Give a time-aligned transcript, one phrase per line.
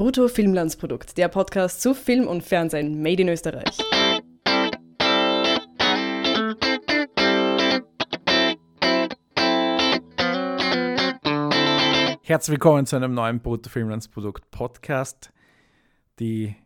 [0.00, 3.76] Brutto Filmlandsprodukt, der Podcast zu Film und Fernsehen made in Österreich.
[12.22, 15.34] Herzlich willkommen zu einem neuen Brutto Filmlandsprodukt Podcast.
[16.18, 16.56] Die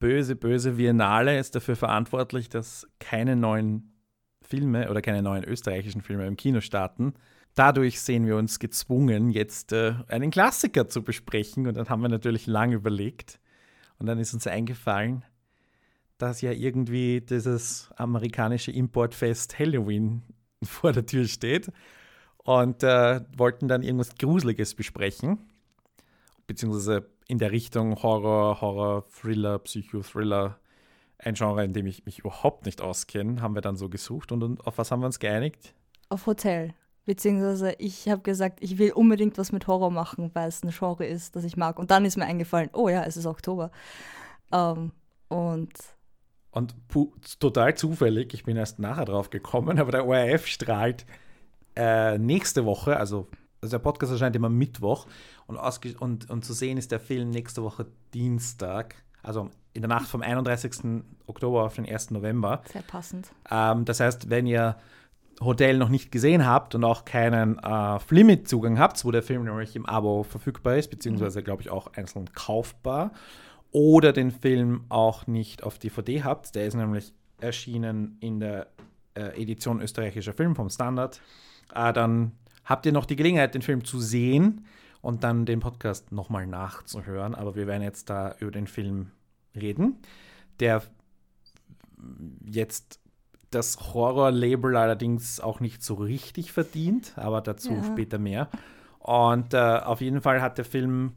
[0.00, 3.92] böse, böse Biennale ist dafür verantwortlich, dass keine neuen
[4.40, 7.14] Filme oder keine neuen österreichischen Filme im Kino starten
[7.54, 11.66] dadurch sehen wir uns gezwungen, jetzt äh, einen Klassiker zu besprechen.
[11.66, 13.38] Und dann haben wir natürlich lange überlegt.
[13.98, 15.24] Und dann ist uns eingefallen,
[16.18, 20.22] dass ja irgendwie dieses amerikanische Importfest Halloween
[20.62, 21.70] vor der Tür steht.
[22.38, 25.38] Und äh, wollten dann irgendwas Gruseliges besprechen.
[26.46, 30.58] Beziehungsweise in der Richtung Horror, Horror, Thriller, Psychothriller.
[31.18, 34.32] Ein Genre, in dem ich mich überhaupt nicht auskenne, haben wir dann so gesucht.
[34.32, 35.72] Und, und auf was haben wir uns geeinigt?
[36.08, 36.74] Auf Hotel.
[37.04, 41.04] Beziehungsweise ich habe gesagt, ich will unbedingt was mit Horror machen, weil es ein Genre
[41.04, 41.78] ist, das ich mag.
[41.78, 43.70] Und dann ist mir eingefallen, oh ja, es ist Oktober.
[44.52, 44.92] Ähm,
[45.28, 45.72] und
[46.52, 46.74] und
[47.40, 51.06] total zufällig, ich bin erst nachher drauf gekommen, aber der ORF strahlt
[51.74, 53.26] äh, nächste Woche, also,
[53.62, 55.06] also der Podcast erscheint immer Mittwoch
[55.46, 55.56] und,
[56.00, 60.20] und, und zu sehen ist der Film nächste Woche Dienstag, also in der Nacht vom
[60.20, 61.02] 31.
[61.26, 62.10] Oktober auf den 1.
[62.10, 62.62] November.
[62.70, 63.32] Sehr passend.
[63.50, 64.76] Ähm, das heißt, wenn ihr
[65.44, 69.76] Hotel noch nicht gesehen habt und auch keinen äh, Limit-Zugang habt, wo der Film nämlich
[69.76, 71.44] im Abo verfügbar ist, beziehungsweise mhm.
[71.44, 73.12] glaube ich auch einzeln kaufbar,
[73.70, 78.68] oder den Film auch nicht auf DVD habt, der ist nämlich erschienen in der
[79.14, 81.20] äh, Edition österreichischer Film vom Standard,
[81.74, 82.32] äh, dann
[82.64, 84.66] habt ihr noch die Gelegenheit, den Film zu sehen
[85.00, 87.34] und dann den Podcast nochmal nachzuhören.
[87.34, 89.10] Aber wir werden jetzt da über den Film
[89.54, 89.98] reden,
[90.60, 90.82] der
[92.44, 93.00] jetzt
[93.54, 97.84] das Horror-Label allerdings auch nicht so richtig verdient, aber dazu ja.
[97.84, 98.48] später mehr.
[98.98, 101.12] Und äh, auf jeden Fall hat der Film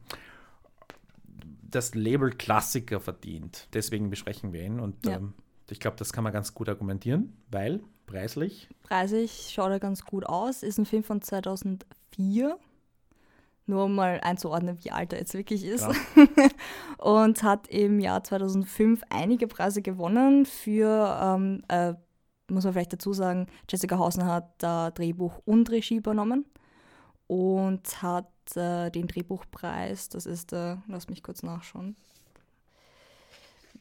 [1.75, 3.67] das Label Klassiker verdient.
[3.73, 4.79] Deswegen besprechen wir ihn.
[4.79, 5.17] Und ja.
[5.17, 5.33] ähm,
[5.69, 8.69] ich glaube, das kann man ganz gut argumentieren, weil preislich.
[8.83, 10.63] Preislich schaut er ganz gut aus.
[10.63, 12.57] Ist ein Film von 2004.
[13.67, 15.87] Nur um mal einzuordnen, wie alt er jetzt wirklich ist.
[15.87, 16.47] Ja.
[17.03, 21.95] und hat im Jahr 2005 einige Preise gewonnen für ähm, äh,
[22.49, 26.45] muss man vielleicht dazu sagen, Jessica Hausen hat da Drehbuch und Regie übernommen
[27.27, 31.95] und hat äh, den Drehbuchpreis, das ist der, lass mich kurz nachschauen,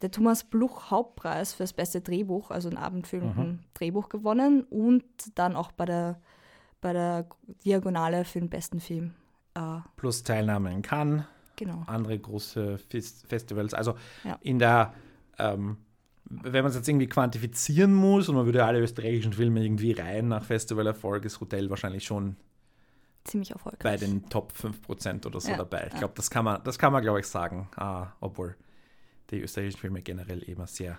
[0.01, 3.59] der Thomas Bluch Hauptpreis für das beste Drehbuch, also ein abendfüllenden mhm.
[3.75, 5.05] Drehbuch gewonnen und
[5.35, 6.21] dann auch bei der,
[6.81, 7.27] bei der
[7.65, 9.15] Diagonale für den besten Film.
[9.55, 11.25] Äh, Plus Teilnahme in Cannes.
[11.57, 11.85] Genau.
[11.87, 13.75] Andere große Festivals.
[13.75, 14.37] Also ja.
[14.41, 14.93] in der
[15.39, 15.77] ähm,
[16.27, 20.29] wenn man es jetzt irgendwie quantifizieren muss und man würde alle österreichischen Filme irgendwie rein
[20.29, 22.37] nach Festivalerfolg, ist Hotel wahrscheinlich schon
[23.25, 23.83] ziemlich erfolgreich.
[23.83, 25.89] Bei den Top 5% oder so ja, dabei.
[25.93, 27.69] Ich glaube, das kann man, das kann man, glaube ich, sagen.
[27.77, 28.57] Ah, obwohl
[29.31, 30.99] die österreichischen Filme generell immer sehr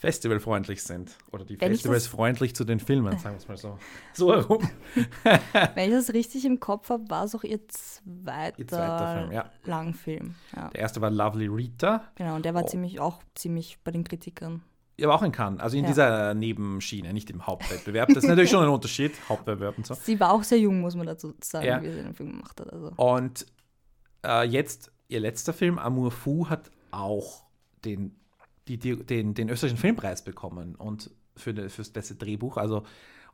[0.00, 1.14] festivalfreundlich sind.
[1.30, 3.78] Oder die Wenn Festivals freundlich zu den Filmen, sagen wir es mal so.
[4.14, 4.68] So herum.
[5.74, 9.32] Wenn ich das richtig im Kopf habe, war es auch ihr zweiter, ihr zweiter Film,
[9.32, 9.50] ja.
[9.64, 10.34] Langfilm.
[10.56, 10.70] Ja.
[10.70, 12.04] Der erste war Lovely Rita.
[12.14, 12.66] Genau, und der war oh.
[12.66, 14.62] ziemlich auch ziemlich bei den Kritikern.
[14.96, 15.90] Ja, aber auch in Cannes, also in ja.
[15.90, 18.08] dieser Nebenschiene, nicht im Hauptwettbewerb.
[18.08, 19.94] Das ist natürlich schon ein Unterschied, Hauptwettbewerb und so.
[19.94, 21.82] Sie war auch sehr jung, muss man dazu sagen, ja.
[21.82, 22.72] wie sie den Film gemacht hat.
[22.72, 22.92] Also.
[22.96, 23.46] Und
[24.24, 27.44] äh, jetzt, ihr letzter Film, Amour Fou, hat auch
[27.84, 28.16] den
[28.78, 32.56] die, die, den, den österreichischen Filmpreis bekommen und für, für das beste Drehbuch.
[32.56, 32.84] Also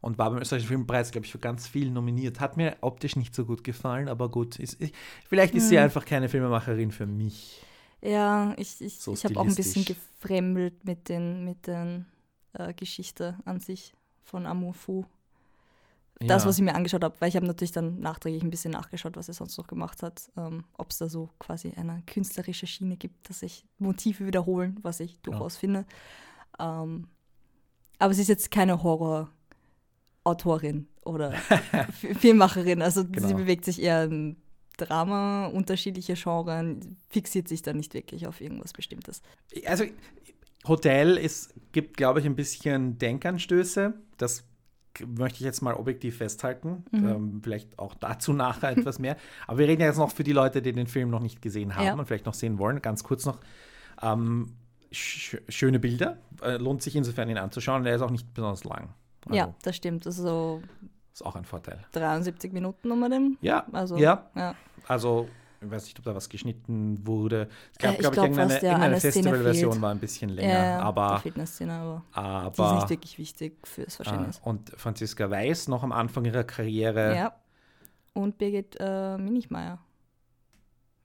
[0.01, 2.41] und war beim österreichischen Filmpreis, glaube ich, für ganz viel nominiert.
[2.41, 4.59] Hat mir optisch nicht so gut gefallen, aber gut.
[4.59, 4.93] Ist, ich,
[5.29, 5.69] vielleicht ist hm.
[5.71, 7.63] sie einfach keine Filmemacherin für mich.
[8.03, 12.07] Ja, ich, ich, so ich habe auch ein bisschen gefremdelt mit den, mit den
[12.53, 15.07] äh, Geschichte an sich von Amour Fou
[16.19, 16.49] das, ja.
[16.49, 19.29] was ich mir angeschaut habe, weil ich habe natürlich dann nachträglich ein bisschen nachgeschaut, was
[19.29, 23.29] er sonst noch gemacht hat, ähm, ob es da so quasi eine künstlerische Schiene gibt,
[23.29, 25.61] dass sich Motive wiederholen, was ich durchaus ja.
[25.61, 25.85] finde.
[26.59, 27.09] Ähm,
[27.99, 31.33] aber sie ist jetzt keine Horror-Autorin oder
[32.19, 33.29] Filmmacherin, also genau.
[33.29, 34.37] sie bewegt sich eher im
[34.79, 36.77] Drama, unterschiedliche Genres,
[37.09, 39.23] fixiert sich da nicht wirklich auf irgendwas Bestimmtes.
[39.67, 39.85] Also
[40.67, 43.95] Hotel ist, gibt, glaube ich, ein bisschen Denkanstöße.
[44.19, 44.45] Das
[45.05, 46.85] möchte ich jetzt mal objektiv festhalten.
[46.91, 47.09] Mhm.
[47.09, 49.17] Ähm, vielleicht auch dazu nachher etwas mehr.
[49.47, 51.75] Aber wir reden ja jetzt noch für die Leute, die den Film noch nicht gesehen
[51.75, 51.95] haben ja.
[51.95, 52.83] und vielleicht noch sehen wollen.
[52.83, 53.41] Ganz kurz noch.
[54.03, 54.53] Ähm,
[54.93, 56.19] sch schöne Bilder.
[56.43, 57.85] Äh, lohnt sich insofern, ihn anzuschauen.
[57.87, 58.91] Er ist auch nicht besonders lang.
[59.27, 60.07] Also, ja, das stimmt.
[60.07, 60.63] Das ist, so
[61.13, 61.85] ist auch ein Vorteil.
[61.93, 63.39] 73 Minuten um den.
[63.41, 63.67] Ja.
[63.73, 64.31] Also, ja.
[64.35, 64.55] ja.
[64.87, 65.29] Also
[65.67, 67.49] ich weiß nicht, ob da was geschnitten wurde.
[67.73, 70.53] Es gab, äh, glaube ich, glaub, irgendeine, Festivalversion war ein bisschen länger.
[70.53, 74.39] Ja, aber, Szene, aber, aber die ist nicht wirklich wichtig fürs Verständnis.
[74.39, 77.15] Äh, und Franziska Weiß noch am Anfang ihrer Karriere.
[77.15, 77.37] Ja.
[78.15, 79.79] Und Birgit äh, Minichmeier.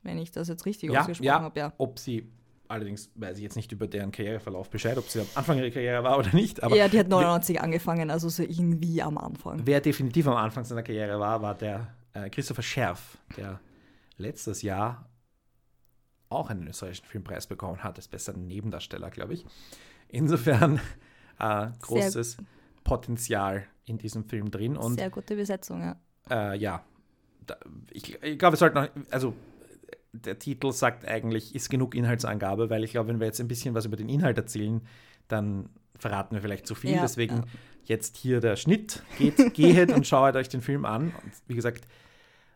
[0.03, 1.41] wenn ich das jetzt richtig Ja, ausgesprochen ja.
[1.41, 1.59] habe.
[1.59, 1.73] Ja.
[1.77, 2.31] Ob sie,
[2.67, 6.03] allerdings weiß ich jetzt nicht über deren Karriereverlauf Bescheid, ob sie am Anfang ihrer Karriere
[6.03, 9.61] war oder nicht, aber ja, die hat 99 angefangen, also so irgendwie am Anfang.
[9.65, 13.59] wer definitiv am Anfang seiner Karriere war, war der äh, Christopher Scherf, der
[14.21, 15.09] letztes Jahr
[16.29, 19.45] auch einen österreichischen Filmpreis bekommen hat, als bester Nebendarsteller, glaube ich.
[20.07, 20.79] Insofern
[21.39, 22.37] äh, großes
[22.83, 25.99] Potenzial in diesem Film drin und Sehr gute Besetzung, ja.
[26.29, 26.83] Äh, ja,
[27.45, 27.57] da,
[27.91, 29.33] ich, ich glaube, wir sollten noch, also
[30.13, 33.73] der Titel sagt eigentlich, ist genug Inhaltsangabe, weil ich glaube, wenn wir jetzt ein bisschen
[33.73, 34.81] was über den Inhalt erzählen,
[35.27, 36.95] dann verraten wir vielleicht zu viel.
[36.95, 37.43] Ja, Deswegen ja.
[37.85, 39.03] jetzt hier der Schnitt.
[39.17, 41.13] Geht, gehet und schaut euch den Film an.
[41.23, 41.85] Und wie gesagt,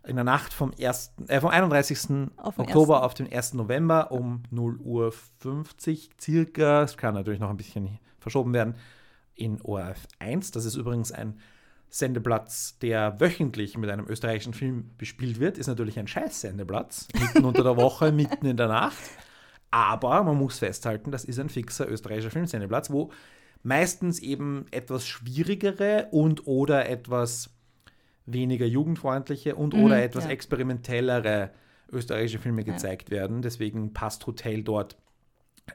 [0.08, 2.30] in der Nacht vom, 1., äh, vom 31.
[2.38, 3.06] Auf Oktober 1..
[3.06, 3.54] auf den 1.
[3.54, 8.76] November um 0 Uhr 50 circa, es kann natürlich noch ein bisschen verschoben werden,
[9.36, 10.52] in ORF 1.
[10.52, 11.40] Das ist übrigens ein
[11.90, 17.64] Sendeplatz, der wöchentlich mit einem österreichischen Film bespielt wird, ist natürlich ein Scheiß-Sendeplatz, mitten unter
[17.64, 18.98] der Woche, mitten in der Nacht.
[19.72, 23.12] Aber man muss festhalten, das ist ein fixer österreichischer Filmsendeplatz, wo
[23.64, 27.55] meistens eben etwas schwierigere und oder etwas
[28.26, 30.32] weniger jugendfreundliche und Mhm, oder etwas ja.
[30.32, 31.52] experimentellere
[31.92, 32.74] österreichische Filme Ja.
[32.74, 33.42] gezeigt werden.
[33.42, 34.98] Deswegen passt Hotel dort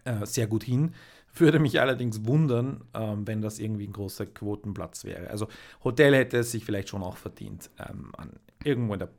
[0.05, 0.95] äh, sehr gut hin.
[1.35, 5.31] Würde mich allerdings wundern, ähm, wenn das irgendwie ein großer Quotenplatz wäre.
[5.31, 5.49] Also
[5.85, 8.33] Hotel hätte es sich vielleicht schon auch verdient, ähm, an,
[8.65, 9.11] irgendwo in der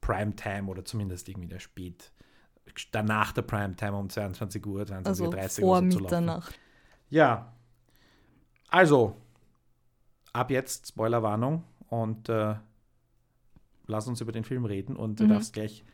[0.00, 2.10] Primetime oder zumindest irgendwie der Spät,
[2.92, 5.98] danach der Primetime um 22 Uhr, 22.30 Also Uhr vor so.
[6.00, 6.58] Mitternacht.
[7.08, 7.52] Ja.
[8.68, 9.16] Also,
[10.32, 12.54] ab jetzt Spoilerwarnung und äh,
[13.90, 15.28] lass uns über den Film reden und du Mhm.
[15.30, 15.84] darfst gleich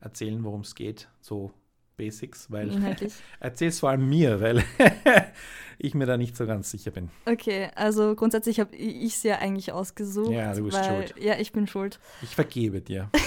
[0.00, 1.08] erzählen, worum es geht.
[1.20, 1.52] So
[1.96, 2.68] Basics, weil
[3.40, 4.62] erzähl es vor allem mir, weil
[5.78, 7.08] ich mir da nicht so ganz sicher bin.
[7.24, 10.30] Okay, also grundsätzlich habe ich es ja eigentlich ausgesucht.
[10.30, 11.14] Ja, du bist weil, schuld.
[11.22, 11.98] Ja, ich bin schuld.
[12.20, 13.08] Ich vergebe dir.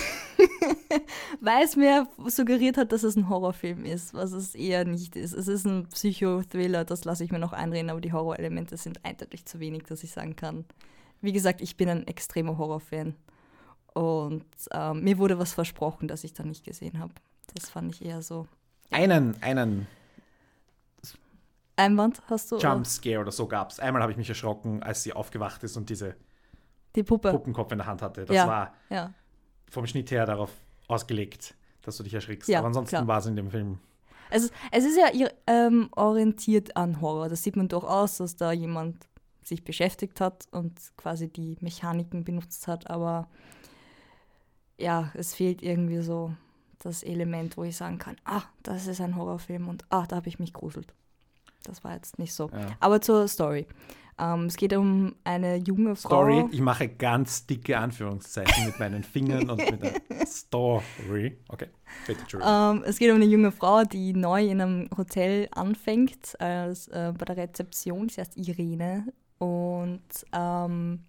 [1.42, 5.34] Weil es mir suggeriert hat, dass es ein Horrorfilm ist, was es eher nicht ist.
[5.34, 9.46] Es ist ein Psychothriller, das lasse ich mir noch einreden, aber die Horrorelemente sind eindeutig
[9.46, 10.66] zu wenig, dass ich sagen kann.
[11.22, 13.16] Wie gesagt, ich bin ein extremer Horrorfan.
[13.94, 17.14] Und ähm, mir wurde was versprochen, das ich dann nicht gesehen habe.
[17.56, 18.48] Das fand ich eher so.
[18.92, 19.88] Einen, einen
[21.76, 22.58] Einwand hast du?
[22.58, 23.80] Jumpscare oder so gab es.
[23.80, 26.16] Einmal habe ich mich erschrocken, als sie aufgewacht ist und diese
[26.96, 27.32] Die Puppe.
[27.32, 28.26] Puppenkopf in der Hand hatte.
[28.26, 28.48] Das Ja.
[28.48, 29.14] war Ja.
[29.72, 30.52] vom Schnitt her darauf
[30.88, 32.50] ausgelegt, dass du dich erschrickst.
[32.50, 33.80] Ja, Aber ansonsten war es in dem Film
[34.30, 37.30] Es, ist- es ist ja ähm, orientiert an Horror.
[37.30, 39.08] Das sieht man durchaus, dass da jemand
[39.44, 42.90] sich beschäftigt hat und quasi die Mechaniken benutzt hat.
[42.90, 43.28] Aber
[44.80, 46.34] ja, es fehlt irgendwie so
[46.80, 50.30] das Element, wo ich sagen kann, ah, das ist ein Horrorfilm und ah, da habe
[50.30, 50.94] ich mich gruselt.
[51.64, 52.50] Das war jetzt nicht so.
[52.52, 52.68] Ja.
[52.80, 53.68] Aber zur Story.
[54.18, 56.10] Ähm, es geht um eine junge Frau.
[56.10, 56.46] Story.
[56.52, 59.94] Ich mache ganz dicke Anführungszeichen mit meinen Fingern und mit der
[60.26, 61.38] Story.
[61.48, 61.68] Okay,
[62.06, 62.40] bitte.
[62.44, 67.14] Ähm, es geht um eine junge Frau, die neu in einem Hotel anfängt, als, äh,
[67.18, 68.10] bei der Rezeption.
[68.10, 69.06] Sie heißt Irene
[69.38, 70.02] und
[70.34, 71.06] ähm,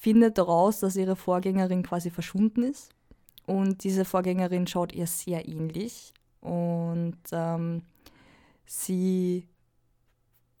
[0.00, 2.90] findet daraus, dass ihre Vorgängerin quasi verschwunden ist.
[3.46, 6.14] Und diese Vorgängerin schaut ihr sehr ähnlich.
[6.40, 7.82] Und ähm,
[8.64, 9.46] sie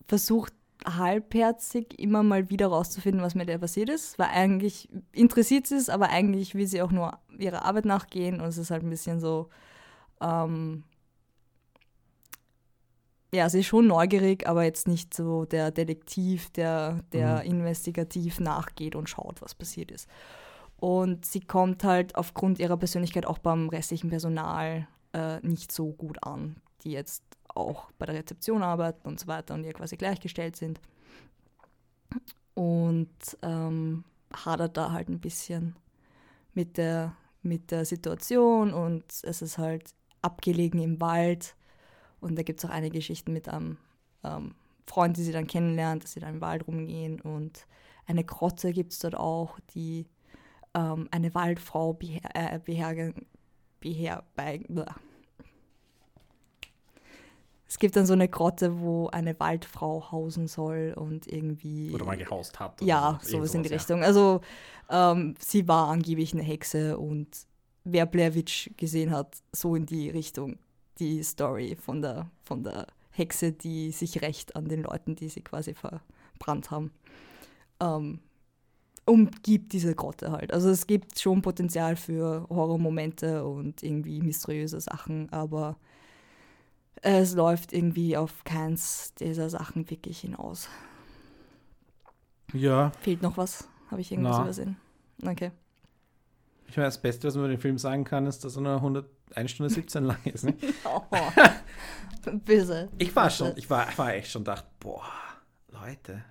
[0.06, 0.52] versucht
[0.84, 5.88] halbherzig immer mal wieder rauszufinden, was mit ihr passiert ist, weil eigentlich interessiert sie es,
[5.88, 9.20] aber eigentlich will sie auch nur ihrer Arbeit nachgehen und es ist halt ein bisschen
[9.20, 9.48] so,
[10.20, 10.84] ähm,
[13.32, 18.96] ja, sie ist schon neugierig, aber jetzt nicht so der Detektiv, der, der investigativ nachgeht
[18.96, 20.08] und schaut, was passiert ist.
[20.78, 26.22] Und sie kommt halt aufgrund ihrer Persönlichkeit auch beim restlichen Personal äh, nicht so gut
[26.24, 27.22] an, die jetzt
[27.54, 30.80] auch bei der Rezeption arbeiten und so weiter und ihr quasi gleichgestellt sind.
[32.54, 33.08] Und
[33.42, 35.76] ähm, hadert da halt ein bisschen
[36.54, 41.54] mit der, mit der Situation und es ist halt abgelegen im Wald.
[42.20, 43.78] Und da gibt es auch einige Geschichten mit einem
[44.24, 44.54] ähm,
[44.86, 47.20] Freund, die sie dann kennenlernt, dass sie dann im Wald rumgehen.
[47.20, 47.66] Und
[48.06, 50.06] eine Grotte gibt es dort auch, die
[50.74, 53.26] ähm, eine Waldfrau beher äh, behergen,
[53.80, 54.24] beher.
[57.66, 61.92] Es gibt dann so eine Grotte, wo eine Waldfrau hausen soll und irgendwie.
[61.92, 62.82] Oder mal gehaust hat.
[62.82, 63.38] Ja, so.
[63.38, 64.02] sowas in die Richtung.
[64.02, 64.40] Also
[64.90, 67.28] ähm, sie war angeblich eine Hexe und
[67.84, 70.58] wer Blair Witch gesehen hat, so in die Richtung
[71.00, 75.40] die Story von der, von der Hexe, die sich rächt an den Leuten, die sie
[75.40, 76.92] quasi verbrannt haben.
[77.80, 78.20] Ähm,
[79.04, 80.52] umgibt diese Grotte halt.
[80.52, 85.76] Also es gibt schon Potenzial für Horrormomente und irgendwie mysteriöse Sachen, aber
[87.02, 90.68] es läuft irgendwie auf keins dieser Sachen wirklich hinaus.
[92.52, 93.68] Ja, Fehlt noch was?
[93.90, 94.42] Habe ich irgendwas Na.
[94.42, 94.76] übersehen?
[95.24, 95.50] Okay.
[96.68, 98.76] Ich meine, das Beste, was man über den Film sagen kann, ist, dass er nur
[98.76, 100.44] 100, 1 Stunde 17 lang ist.
[100.44, 100.54] Ne?
[100.84, 101.02] Oh,
[102.44, 102.88] böse.
[102.98, 105.04] Ich war schon, ich war, war echt schon gedacht, boah,
[105.68, 106.24] Leute.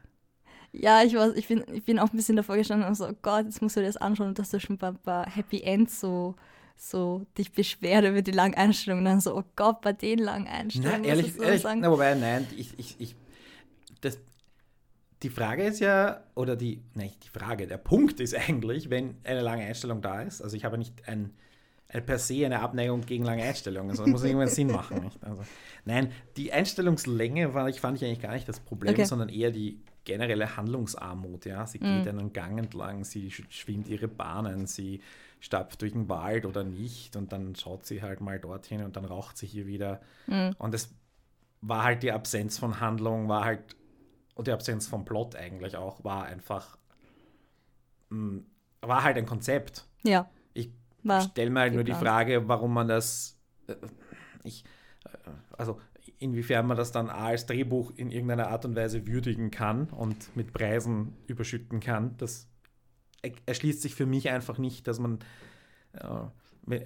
[0.71, 3.15] Ja, ich, war, ich, bin, ich bin auch ein bisschen davor gestanden und so, oh
[3.21, 6.35] Gott, jetzt musst du dir das anschauen dass du schon bei, bei Happy Ends so,
[6.75, 9.05] so dich beschwert über die langen Einstellungen.
[9.05, 11.01] Und dann so, oh Gott, bei den langen Einstellungen.
[11.01, 11.81] Na, ehrlich, so ehrlich sagen.
[11.81, 13.15] na, wobei, nein, ich, ich, ich,
[14.01, 14.19] das,
[15.23, 19.41] die Frage ist ja, oder die, nein, die Frage, der Punkt ist eigentlich, wenn eine
[19.41, 21.33] lange Einstellung da ist, also ich habe nicht ein
[21.89, 24.99] per se eine Abneigung gegen lange Einstellungen, sondern muss irgendwann Sinn machen.
[25.03, 25.23] Nicht?
[25.23, 25.43] Also,
[25.85, 29.05] nein, die Einstellungslänge war, ich, fand ich eigentlich gar nicht das Problem, Okay.
[29.05, 31.45] sondern eher die generelle Handlungsarmut.
[31.45, 31.65] Ja?
[31.65, 35.01] Sie geht einen Gang entlang, sie sch- schwimmt ihre Bahnen, sie
[35.39, 39.05] stapft durch den Wald oder nicht und dann schaut sie halt mal dorthin und dann
[39.05, 40.01] raucht sie hier wieder.
[40.57, 40.93] Und es
[41.61, 43.75] war halt die Absenz von Handlung, war halt,
[44.35, 46.77] und die Absenz von Plot eigentlich auch, war einfach,
[48.09, 48.41] mh,
[48.81, 49.85] war halt ein Konzept.
[50.03, 50.29] Ja,
[51.03, 51.21] Ich war.
[51.21, 52.07] stelle mir halt nur die geplant.
[52.07, 53.37] Frage, warum man das,
[53.67, 53.75] äh,
[54.43, 54.63] ich,
[55.05, 55.79] äh, also
[56.17, 60.35] inwiefern man das dann A als Drehbuch in irgendeiner Art und Weise würdigen kann und
[60.35, 62.15] mit Preisen überschütten kann.
[62.17, 62.47] Das
[63.21, 65.19] er- erschließt sich für mich einfach nicht, dass man,
[65.93, 66.79] äh,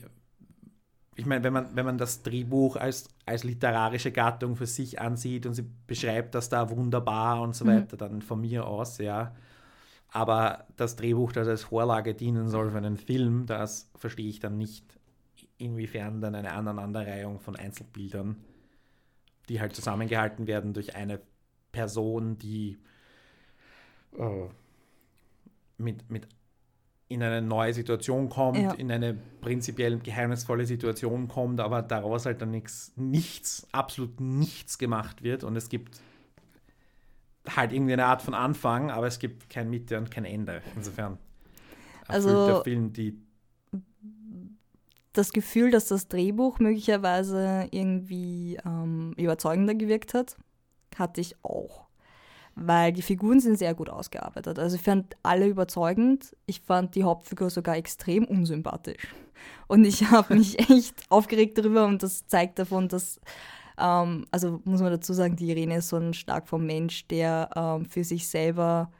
[1.15, 5.46] ich meine, wenn man, wenn man das Drehbuch als, als literarische Gattung für sich ansieht
[5.46, 9.36] und sie beschreibt das da wunderbar und so weiter, dann von mir aus, ja.
[10.15, 14.60] Aber das Drehbuch, das als Vorlage dienen soll für einen Film, das verstehe ich dann
[14.60, 14.86] nicht,
[15.58, 18.36] inwiefern dann eine Aneinanderreihung von Einzelbildern,
[19.50, 21.20] die halt zusammengehalten werden durch eine
[21.72, 22.77] Person, die
[24.20, 24.48] äh,
[25.79, 26.27] mit, mit
[27.08, 28.74] in eine neue Situation kommt, Ja.
[28.74, 35.24] in eine prinzipiell geheimnisvolle Situation kommt, aber daraus halt dann nichts, nichts, absolut nichts gemacht
[35.24, 36.00] wird und es gibt
[37.50, 40.62] halt irgendwie eine Art von Anfang, aber es gibt kein Mitte und kein Ende.
[40.75, 41.17] Insofern
[42.07, 43.19] erfüllt Also- der Film die
[45.13, 50.35] das Gefühl, dass das Drehbuch möglicherweise irgendwie ähm, überzeugender gewirkt hat,
[50.97, 51.85] hatte ich auch.
[52.55, 54.57] Weil die Figuren sind sehr gut ausgearbeitet.
[54.59, 56.35] Also ich fand alle überzeugend.
[56.47, 59.07] Ich fand die Hauptfigur sogar extrem unsympathisch.
[59.67, 63.19] Und ich habe mich echt aufgeregt darüber und das zeigt davon, dass,
[63.77, 67.50] ähm, also muss man dazu sagen, die Irene ist so ein stark vom Mensch, der
[67.56, 68.92] ähm, für sich selber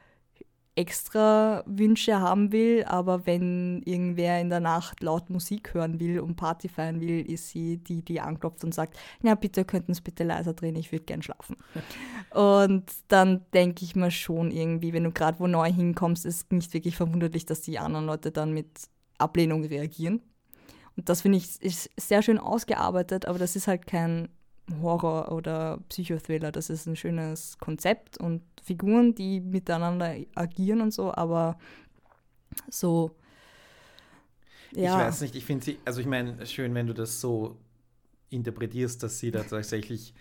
[0.75, 6.36] extra Wünsche haben will, aber wenn irgendwer in der Nacht laut Musik hören will und
[6.36, 10.24] Party feiern will, ist sie die, die anklopft und sagt, ja, bitte könnten es bitte
[10.24, 11.58] leiser drehen, ich würde gern schlafen.
[12.32, 16.74] und dann denke ich mir schon irgendwie, wenn du gerade wo neu hinkommst, ist nicht
[16.74, 18.89] wirklich verwunderlich, dass die anderen Leute dann mit
[19.20, 20.22] Ablehnung reagieren.
[20.96, 24.30] Und das finde ich ist sehr schön ausgearbeitet, aber das ist halt kein
[24.82, 26.51] Horror oder Psychothriller.
[26.51, 31.58] Das ist ein schönes Konzept und Figuren, die miteinander agieren und so, aber
[32.70, 33.12] so.
[34.72, 37.58] Ja, Ich weiß nicht, ich finde sie, also ich meine, schön, wenn du das so
[38.29, 40.13] interpretierst, dass sie da tatsächlich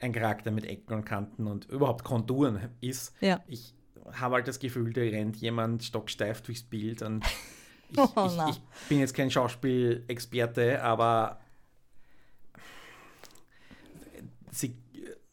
[0.00, 3.14] ein Charakter mit Ecken und Kanten und überhaupt Konturen ist.
[3.20, 3.40] Ja.
[3.46, 3.74] Ich
[4.12, 7.24] habe halt das Gefühl, da rennt jemand stocksteif durchs Bild und
[7.90, 11.39] ich, Oh, ich, ich bin jetzt kein Schauspielexperte, aber
[14.50, 14.76] sie,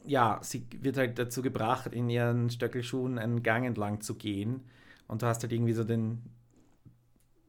[0.05, 4.61] ja, sie wird halt dazu gebracht, in ihren Stöckelschuhen einen Gang entlang zu gehen
[5.07, 6.21] und du hast halt irgendwie so den,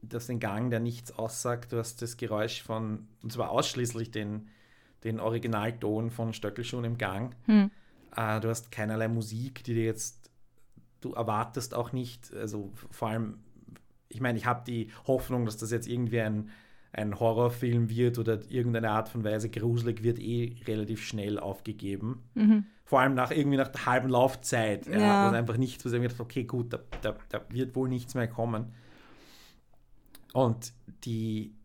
[0.01, 4.11] du hast den Gang, der nichts aussagt, du hast das Geräusch von, und zwar ausschließlich
[4.11, 4.49] den,
[5.03, 7.35] den Originalton von Stöckelschuhen im Gang.
[7.45, 7.71] Hm.
[8.15, 10.29] Äh, du hast keinerlei Musik, die dir jetzt,
[11.01, 13.39] du erwartest auch nicht, also vor allem,
[14.09, 16.49] ich meine, ich habe die Hoffnung, dass das jetzt irgendwie ein,
[16.91, 22.23] ein Horrorfilm wird oder irgendeine Art von Weise gruselig wird eh relativ schnell aufgegeben.
[22.33, 22.65] Mhm.
[22.83, 24.87] Vor allem nach irgendwie nach der halben Laufzeit.
[24.87, 24.99] Ja.
[24.99, 25.29] Ja.
[25.29, 28.15] Und einfach nichts, wo ich mir gedacht okay, gut, da, da, da wird wohl nichts
[28.15, 28.73] mehr kommen.
[30.33, 31.55] Und die,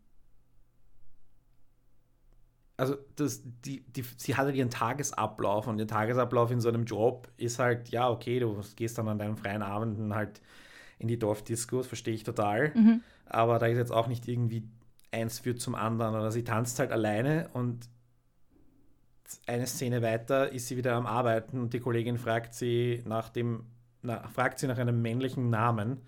[2.76, 6.84] also das, die, die, sie hat halt ihren Tagesablauf und ihr Tagesablauf in so einem
[6.84, 10.42] Job ist halt, ja, okay, du gehst dann an deinen freien Abenden halt
[10.98, 12.72] in die Dorfdisco, das verstehe ich total.
[12.74, 13.00] Mhm.
[13.26, 14.68] Aber da ist jetzt auch nicht irgendwie
[15.14, 17.88] eins führt zum anderen oder sie tanzt halt alleine und
[19.46, 23.64] eine Szene weiter ist sie wieder am Arbeiten und die Kollegin fragt sie nach dem,
[24.02, 26.02] na, fragt sie nach einem männlichen Namen,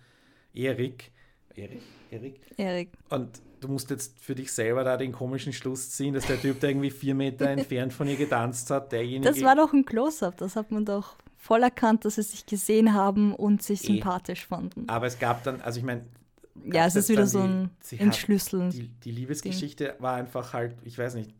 [0.53, 1.13] Erik.
[1.55, 1.83] Erik?
[2.11, 2.41] Erik?
[2.59, 2.91] Erik.
[3.09, 6.61] Und du musst jetzt für dich selber da den komischen Schluss ziehen, dass der Typ,
[6.61, 9.31] der irgendwie vier Meter entfernt von ihr getanzt hat, derjenige.
[9.31, 12.93] Das war doch ein Close-Up, das hat man doch voll erkannt, dass sie sich gesehen
[12.93, 13.87] haben und sich Eh.
[13.95, 14.89] sympathisch fanden.
[14.89, 16.05] aber es gab dann, also ich meine,
[16.65, 18.71] ja, es ist jetzt wieder so die- ein sie hat Entschlüsseln.
[18.71, 21.31] die, die Liebesgeschichte war einfach halt, ich weiß nicht,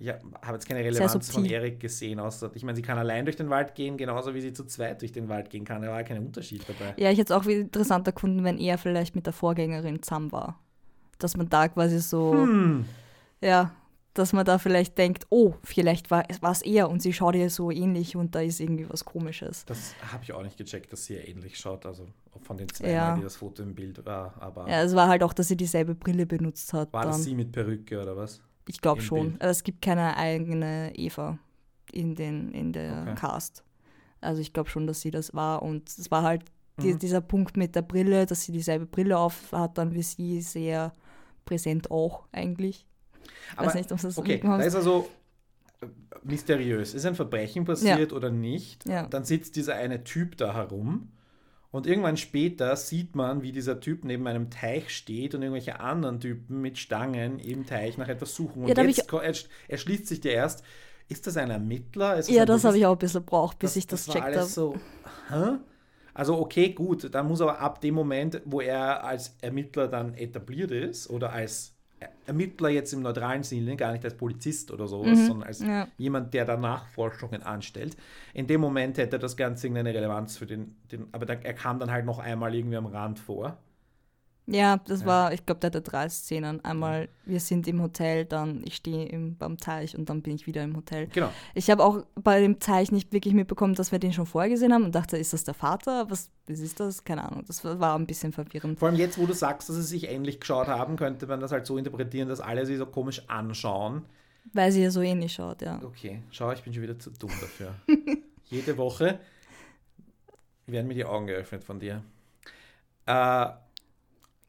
[0.00, 1.44] ich habe jetzt keine Relevanz von.
[1.44, 4.52] Erik gesehen, außer, ich meine, sie kann allein durch den Wald gehen, genauso wie sie
[4.52, 5.82] zu zweit durch den Wald gehen kann.
[5.82, 6.94] Da war kein Unterschied dabei.
[6.96, 10.30] Ja, ich hätte es auch wieder interessant erkunden, wenn er vielleicht mit der Vorgängerin zusammen
[10.32, 10.60] war.
[11.20, 12.84] dass man da quasi so, Hm.
[13.40, 13.74] ja,
[14.18, 17.70] dass man da vielleicht denkt, oh, vielleicht war es er und sie schaut ihr so
[17.70, 19.64] ähnlich und da ist irgendwie was Komisches.
[19.66, 21.86] Das habe ich auch nicht gecheckt, dass sie ja ähnlich schaut.
[21.86, 22.06] Also
[22.42, 23.16] von den zwei, Ja.
[23.16, 24.34] die das Foto im Bild war.
[24.40, 26.92] Aber Ja, es war halt auch, dass sie dieselbe Brille benutzt hat.
[26.92, 27.22] war das dann.
[27.24, 28.40] sie mit Perücke oder was?
[28.68, 29.30] Ich glaube schon.
[29.30, 29.42] Bild?
[29.42, 31.38] Es gibt keine eigene Eva
[31.92, 33.14] in, den, in der Okay.
[33.14, 33.64] Cast.
[34.20, 35.62] Also ich glaube schon, dass sie das war.
[35.62, 36.44] Und es war halt
[36.82, 36.98] die, Mhm.
[36.98, 40.92] dieser Punkt mit der Brille, dass sie dieselbe Brille auf hat, dann wie sie sehr
[41.44, 42.84] präsent auch eigentlich.
[43.52, 45.08] Ich weiß nicht, ob das Okay, da ist also
[46.22, 46.94] mysteriös.
[46.94, 48.86] Ist ein Verbrechen passiert oder nicht?
[48.88, 49.06] Ja.
[49.06, 51.12] Dann sitzt dieser eine Typ da herum
[51.70, 56.18] und irgendwann später sieht man, wie dieser Typ neben einem Teich steht und irgendwelche anderen
[56.20, 58.64] Typen mit Stangen im Teich nach etwas suchen.
[58.64, 60.64] Und Ja, jetzt ich- erschließt sich dir erst,
[61.08, 62.18] ist das ein Ermittler?
[62.18, 64.36] Es Ja, ein das habe ich auch ein bisschen gebraucht, bis ich das, war checkt
[64.36, 64.46] habe.
[64.46, 64.74] so,
[65.30, 65.58] hä?
[66.14, 70.72] Also okay, gut, dann muss aber ab dem Moment, wo er als Ermittler dann etabliert
[70.72, 71.74] ist oder als
[72.26, 75.68] Ermittler jetzt im neutralen Sinne, gar nicht als Polizist oder sowas, sondern als Mhm.
[75.68, 75.88] Ja.
[75.96, 77.96] jemand, der da Nachforschungen anstellt.
[78.34, 81.78] In dem Moment hätte das Ganze irgendeine Relevanz für den, den aber da, er kam
[81.78, 83.56] dann halt noch einmal irgendwie am Rand vor.
[84.50, 86.64] Ja, das war, ich glaube, der hatte drei Szenen.
[86.64, 90.46] Einmal, wir sind im Hotel, dann ich stehe im- beim Teich und dann bin ich
[90.46, 91.06] wieder im Hotel.
[91.08, 91.30] Genau.
[91.54, 94.72] Ich habe auch bei dem Teich nicht wirklich mitbekommen, dass wir den schon vorher gesehen
[94.72, 96.10] haben und dachte, ist das der Vater?
[96.10, 97.04] Was, was ist das?
[97.04, 97.44] Keine Ahnung.
[97.46, 98.78] Das war war ein bisschen verwirrend.
[98.78, 101.52] Vor allem jetzt, wo du sagst, dass sie sich ähnlich geschaut haben, könnte man das
[101.52, 104.06] halt so interpretieren, dass alle sie so komisch anschauen.
[104.54, 105.78] Weil sie ja so ähnlich schaut, ja.
[105.84, 107.74] Okay, schau, ich bin schon wieder zu dumm dafür.
[108.46, 109.18] Jede Woche
[110.66, 112.02] werden mir die Augen geöffnet von dir.
[113.04, 113.46] Äh,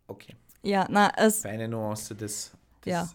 [0.09, 2.51] okay, Ja, na, es, feine Nuance des.
[2.83, 3.09] des Ja.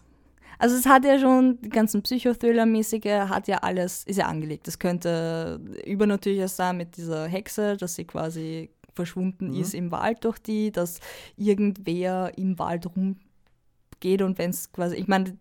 [0.57, 4.67] also es hat ja schon die ganzen Psychothriller-mäßige, hat ja alles, ist ja angelegt.
[4.67, 9.59] Es könnte übernatürliches sein mit dieser Hexe, dass sie quasi verschwunden Mhm.
[9.61, 10.99] ist im Wald durch die, dass
[11.37, 15.37] irgendwer im Wald rumgeht und wenn es quasi, ich meine,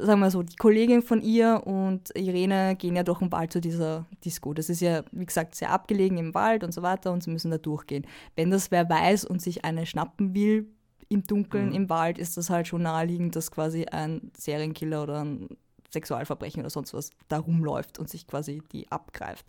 [0.00, 3.60] sagen wir so, die Kollegin von ihr und Irene gehen ja durch den Wald zu
[3.60, 4.54] dieser Disco.
[4.54, 7.50] Das ist ja, wie gesagt, sehr abgelegen im Wald und so weiter und sie müssen
[7.50, 8.06] da durchgehen.
[8.36, 10.68] Wenn das wer weiß und sich eine schnappen will
[11.08, 11.74] im Dunkeln Mhm.
[11.74, 15.48] im Wald, ist das halt schon naheliegend, dass quasi ein Serienkiller oder ein
[15.90, 19.46] Sexualverbrechen oder sonst was da rumläuft und sich quasi die abgreift.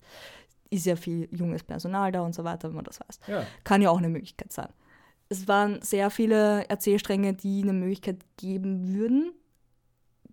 [0.70, 3.20] Ist ja viel junges Personal da und so weiter, wenn man das weiß.
[3.26, 3.44] Ja.
[3.64, 4.68] Kann ja auch eine Möglichkeit sein.
[5.28, 9.32] Es waren sehr viele Erzählstränge, die eine Möglichkeit geben würden.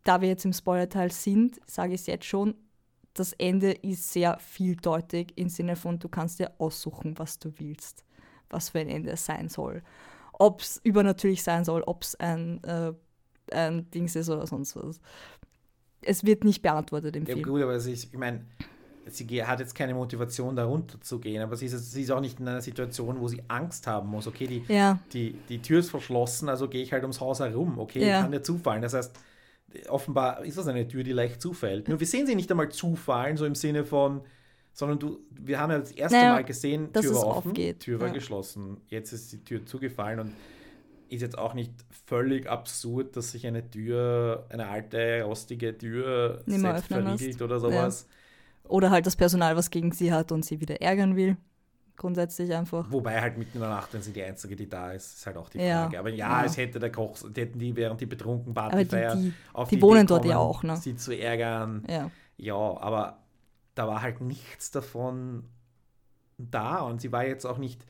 [0.07, 2.55] Da wir jetzt im Spoilerteil sind, sage ich es jetzt schon,
[3.13, 8.05] das Ende ist sehr vieldeutig im Sinne von, du kannst dir aussuchen, was du willst,
[8.49, 9.83] was für ein Ende es sein soll.
[10.31, 12.93] Ob es übernatürlich sein soll, ob es ein, äh,
[13.51, 15.01] ein Dings ist oder sonst was.
[16.01, 17.43] Es wird nicht beantwortet im Ja, Film.
[17.45, 18.45] gut, aber ist, ich meine,
[19.07, 22.47] sie hat jetzt keine Motivation, da runterzugehen, aber sie ist, sie ist auch nicht in
[22.47, 24.25] einer Situation, wo sie Angst haben muss.
[24.25, 27.77] Okay, die, Ja, die, die Tür ist verschlossen, also gehe ich halt ums Haus herum.
[27.77, 28.21] Okay, Ja.
[28.21, 28.81] kann dir zufallen.
[28.81, 29.13] Das heißt,
[29.89, 31.87] offenbar ist das eine Tür, die leicht zufällt.
[31.87, 34.21] Nur wir sehen sie nicht einmal zufallen, so im Sinne von,
[34.73, 37.49] sondern du, wir haben ja das erste Naja, Mal gesehen, dass Tür es war offen,
[37.49, 38.13] aufgeht, Tür war ja.
[38.13, 38.77] geschlossen.
[38.87, 40.33] Jetzt ist die Tür zugefallen und
[41.09, 41.71] ist jetzt auch nicht
[42.05, 48.07] völlig absurd, dass sich eine Tür, eine alte, rostige Tür selbst verriegelt oder sowas.
[48.67, 51.37] oder halt das Personal, was gegen sie hat und sie wieder ärgern will.
[51.97, 52.85] Grundsätzlich einfach.
[52.91, 55.35] Wobei halt mitten in der Nacht, wenn sie die Einzige, die da ist, ist halt
[55.35, 55.83] auch die Ja.
[55.83, 55.99] Frage.
[55.99, 56.45] Aber ja, Ja.
[56.45, 59.75] es hätte der Koch, die hätten die, während die betrunken Aber die- die- auf die
[59.75, 60.77] Idee wohnen dort kommen, ja auch, ne?
[60.77, 61.83] sie zu ärgern.
[61.89, 62.11] Ja.
[62.37, 63.17] Ja, aber
[63.73, 65.43] da war halt nichts davon
[66.37, 67.83] da und sie war jetzt auch nicht.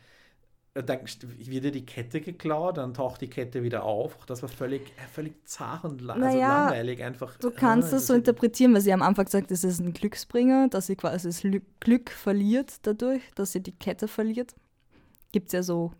[0.84, 4.26] Dann wird ihr die Kette geklaut, dann taucht die Kette wieder auf.
[4.26, 7.38] Das war völlig, äh, völlig zart und la also Naja, langweilig einfach.
[7.38, 10.68] Du kannst Ah, das so interpretieren, weil sie am Anfang sagt, es ist ein Glücksbringer,
[10.70, 14.56] dass sie quasi das Lü- Glück verliert dadurch, dass sie die Kette verliert.
[15.32, 15.92] Gibt es ja so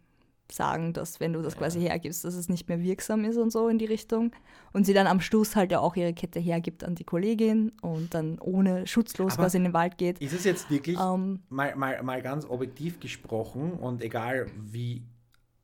[0.50, 1.60] Sagen, dass wenn du das Ja.
[1.60, 4.32] quasi hergibst, dass es nicht mehr wirksam ist und so in die Richtung.
[4.72, 8.14] Und sie dann am Schluss halt ja auch ihre Kette hergibt an die Kollegin und
[8.14, 10.20] dann ohne schutzlos Aber- quasi in den Wald geht.
[10.20, 15.04] Ist es jetzt wirklich, Ähm, mal, mal, mal ganz objektiv gesprochen und egal wie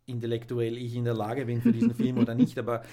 [0.05, 2.83] intellektuell ich in der Lage bin für diesen Film oder nicht, aber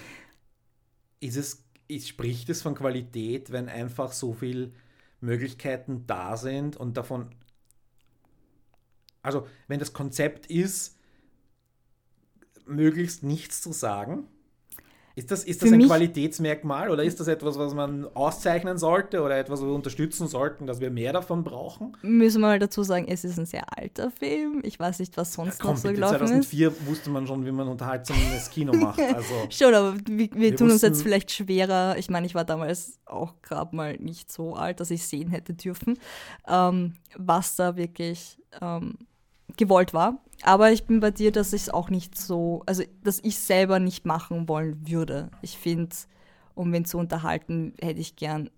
[1.19, 4.71] ist es, ist, spricht es von Qualität, wenn einfach so viele
[5.19, 7.27] Möglichkeiten da sind und davon,
[9.21, 10.97] also wenn das Konzept ist,
[12.67, 14.27] möglichst nichts zu sagen?
[15.13, 19.21] Ist das, ist das Für ein Qualitätsmerkmal oder ist das etwas, was man auszeichnen sollte
[19.21, 21.97] oder etwas, was wir unterstützen sollten, dass wir mehr davon brauchen?
[22.01, 24.61] müssen wir mal dazu sagen, es ist ein sehr alter Film.
[24.63, 26.49] Ich weiß nicht, was sonst Komm, noch so gelaufen ist.
[26.49, 28.99] 2004 wusste man schon, wie man unterhaltsames Kino macht.
[29.11, 31.97] Also, Schon, aber wir, wir, Wir tun uns jetzt vielleicht schwerer.
[31.97, 35.53] Ich meine, ich war damals auch gerade mal nicht so alt, dass ich sehen hätte
[35.53, 35.99] dürfen,
[36.47, 38.97] ähm, was da wirklich ähm,
[39.57, 40.19] gewollt war.
[40.43, 43.79] Aber ich bin bei dir, dass ich es auch nicht so, also dass ich selber
[43.79, 45.29] nicht machen wollen würde.
[45.41, 45.95] Ich finde,
[46.55, 48.49] um wen zu unterhalten, hätte ich gern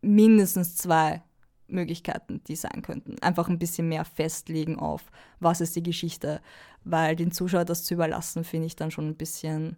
[0.00, 1.22] mindestens zwei
[1.66, 3.18] Möglichkeiten, die sein könnten.
[3.20, 6.40] Einfach ein bisschen mehr festlegen auf, was ist die Geschichte,
[6.84, 9.76] weil den Zuschauer das zu überlassen, finde ich dann schon ein bisschen.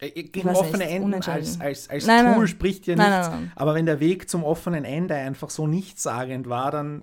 [0.00, 2.48] Äh, gegen offene Enden als, als, als nein, Tool nein.
[2.48, 3.28] spricht ja nichts.
[3.28, 3.52] nein.
[3.54, 7.02] Aber wenn der Weg zum offenen Ende einfach so nichtssagend war, dann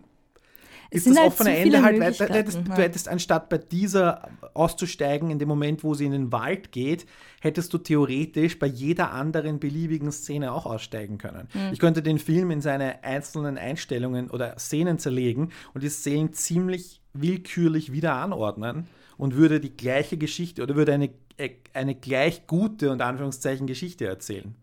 [0.92, 2.28] ist das halt offene Ende halt weiter.
[2.28, 2.78] Du hättest, du ja.
[2.78, 7.06] hättest anstatt bei dieser auszusteigen, in dem Moment, wo sie in den Wald geht,
[7.42, 11.48] hättest du theoretisch bei jeder anderen beliebigen Szene auch aussteigen können.
[11.52, 11.74] Hm.
[11.74, 17.02] Ich könnte den Film in seine einzelnen Einstellungen oder Szenen zerlegen und die Szenen ziemlich
[17.14, 22.92] willkürlich wieder anordnen und würde die gleiche Geschichte oder würde eine, äh, eine gleich gute
[22.92, 24.56] und Anführungszeichen Geschichte erzählen.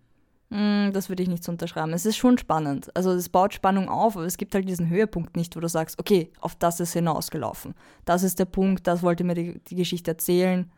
[0.50, 1.92] Mm, Das würde ich nicht so unterschreiben.
[1.92, 2.90] Es ist schon spannend.
[2.94, 5.98] Also es baut Spannung auf, aber es gibt halt diesen Höhepunkt nicht, wo du sagst,
[5.98, 7.74] okay, auf das ist hinausgelaufen.
[8.04, 10.70] Das ist der Punkt, das wollte mir die, die Geschichte erzählen,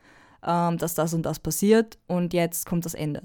[0.46, 3.20] ähm, dass das und das passiert und jetzt kommt das Ende.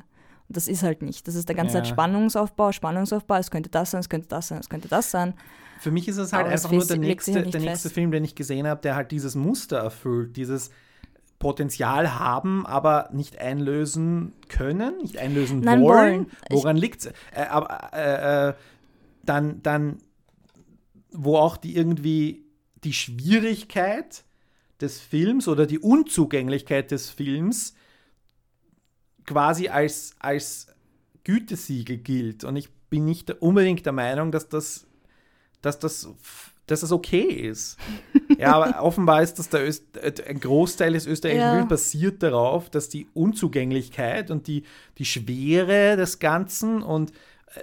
[0.50, 1.26] Und das ist halt nicht.
[1.28, 1.84] Das ist der ganze Ja.
[1.84, 5.34] Zeit Spannungsaufbau, Spannungsaufbau, es könnte das sein, es könnte das sein, es könnte das sein.
[5.80, 7.90] Für mich ist es halt Aber es einfach nur der nächste, halt der nächste.
[7.90, 10.72] Film, den ich gesehen habe, der halt dieses Muster erfüllt, dieses
[11.44, 16.32] Potenzial haben, aber nicht einlösen können, nicht einlösen Nein, wollen.
[16.50, 17.08] Woran liegt es?
[17.36, 18.54] Äh, aber äh, äh,
[19.24, 19.98] dann, dann,
[21.12, 22.46] wo auch die irgendwie
[22.86, 24.24] die Schwierigkeit
[24.80, 27.76] des Films oder die Unzugänglichkeit des Films
[29.26, 30.68] quasi als, als
[31.26, 32.46] Gütesiegel gilt.
[32.46, 34.88] Und ich bin nicht unbedingt der Meinung, dass das,
[35.62, 36.08] dass das,
[36.68, 37.78] dass das okay ist.
[38.38, 41.54] Ja, aber offenbar ist das der Öst äh, ein Großteil des österreichischen Ja.
[41.56, 44.64] Films basiert darauf, dass die Unzugänglichkeit und die,
[44.98, 47.12] die Schwere des Ganzen und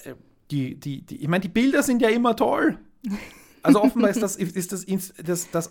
[0.04, 0.14] äh,
[0.50, 2.78] die, die, die, ich meine, die Bilder sind ja immer toll.
[3.62, 4.84] Also offenbar ist das, ist das,
[5.24, 5.70] das, das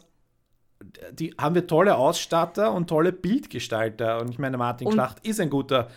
[1.12, 4.22] die haben wir tolle Ausstatter und tolle Bildgestalter.
[4.22, 5.90] Und ich meine, Martin Und- Schlacht ist ein guter,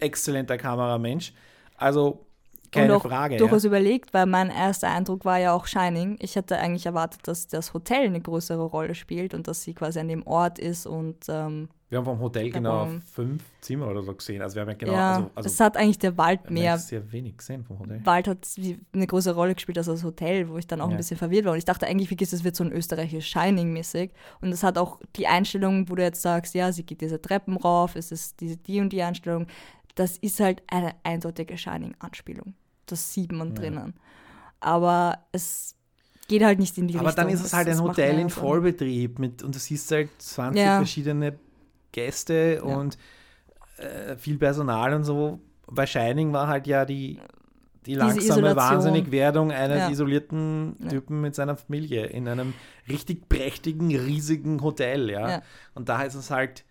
[0.00, 1.32] exzellenter Kameramensch.
[1.76, 2.24] Also
[2.70, 3.36] keine und auch Frage.
[3.36, 3.68] durchaus Ja.
[3.68, 6.16] überlegt, weil mein erster Eindruck war ja auch Shining.
[6.20, 9.98] Ich hatte eigentlich erwartet, dass das Hotel eine größere Rolle spielt und dass sie quasi
[10.00, 14.12] an dem Ort ist und ähm, Wir haben vom Hotel genau fünf Zimmer oder so
[14.14, 14.42] gesehen.
[14.42, 16.54] Also wir haben ja genau, ja, also, also es hat eigentlich der Wald wir haben
[16.54, 18.04] mehr sehr wenig gesehen vom Hotel.
[18.04, 20.90] Wald hat wie- eine größere Rolle gespielt als das Hotel, wo ich dann auch Ja.
[20.90, 21.52] ein bisschen verwirrt war.
[21.52, 24.10] Und ich dachte eigentlich, wirklich, es wird so ein österreichisches Shining-mäßig.
[24.42, 27.56] Und es hat auch die Einstellung, wo du jetzt sagst, ja, sie geht diese Treppen
[27.56, 29.46] rauf, es ist diese, die und die Einstellung.
[29.98, 32.54] Das ist halt eine eindeutige Shining-Anspielung.
[32.86, 33.94] Das sieht man drinnen.
[34.60, 35.74] Aber es
[36.28, 37.24] geht halt nicht in die Aber Richtung.
[37.24, 40.76] dann ist es halt ein Hotel in Vollbetrieb mit und du siehst halt 20 Ja.
[40.76, 41.38] verschiedene
[41.90, 42.96] Gäste und
[43.78, 45.40] äh, viel Personal und so.
[45.66, 47.18] Bei Shining war halt ja die,
[47.86, 48.54] die langsame.
[48.54, 49.90] Wahnsinnigwerdung eines Ja.
[49.90, 50.88] isolierten Ja.
[50.90, 52.54] Typen mit seiner Familie in einem
[52.88, 55.28] richtig prächtigen, riesigen Hotel, ja.
[55.30, 55.42] Ja.
[55.74, 56.64] Und da ist es halt,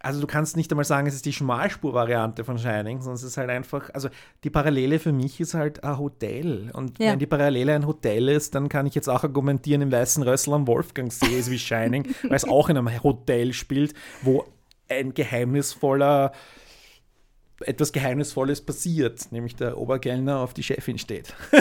[0.00, 3.36] also du kannst nicht einmal sagen, es ist die Schmalspur-Variante von Shining, sondern es ist
[3.36, 4.08] halt einfach, also
[4.44, 6.70] die Parallele für mich ist halt ein Hotel.
[6.72, 7.12] Und Ja.
[7.12, 10.54] wenn die Parallele ein Hotel ist, dann kann ich jetzt auch argumentieren, im Weißen Rössel
[10.54, 14.44] am Wolfgangsee ist wie Shining, weil es auch in einem Hotel spielt, wo
[14.88, 16.32] ein geheimnisvoller,
[17.62, 21.34] etwas Geheimnisvolles passiert, nämlich der Obergellner auf die Chefin steht.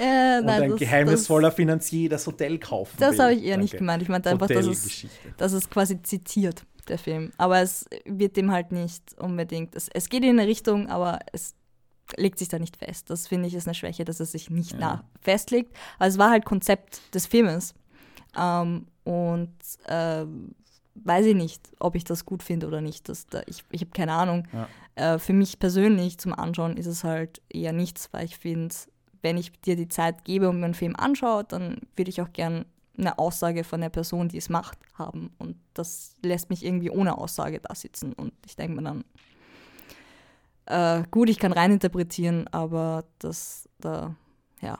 [0.00, 3.16] Äh, Und nein, ein das- geheimnisvoller Finanzier das Hotel kaufen Das, will.
[3.18, 3.78] das habe ich eher nicht Danke.
[3.78, 4.02] gemeint.
[4.02, 7.32] Ich meinte einfach, dass es, dass es quasi zitiert, der Film.
[7.38, 9.74] Aber es wird dem halt nicht unbedingt.
[9.74, 11.54] Es, es geht in eine Richtung, aber es
[12.16, 13.10] legt sich da nicht fest.
[13.10, 15.04] Das finde ich ist eine Schwäche, dass es sich nicht Ja.
[15.20, 15.76] festlegt.
[15.98, 17.74] Aber es war halt Konzept des Filmes.
[18.38, 19.52] Ähm, und
[19.86, 20.54] ähm,
[20.94, 23.08] weiß ich nicht, ob ich das gut finde oder nicht.
[23.08, 24.46] Das, da, ich ich habe keine Ahnung.
[24.52, 25.14] Ja.
[25.14, 28.74] Äh, für mich persönlich zum Anschauen ist es halt eher nichts, weil ich finde,
[29.22, 32.32] wenn ich dir die Zeit gebe und mir einen Film anschaue, dann würde ich auch
[32.32, 32.64] gern
[32.98, 35.30] eine Aussage von der Person, die es macht, haben.
[35.38, 38.12] Und das lässt mich irgendwie ohne Aussage da sitzen.
[38.12, 39.04] Und ich denke mir dann,
[40.66, 44.14] äh, gut, ich kann reininterpretieren, aber das da,
[44.60, 44.78] ja,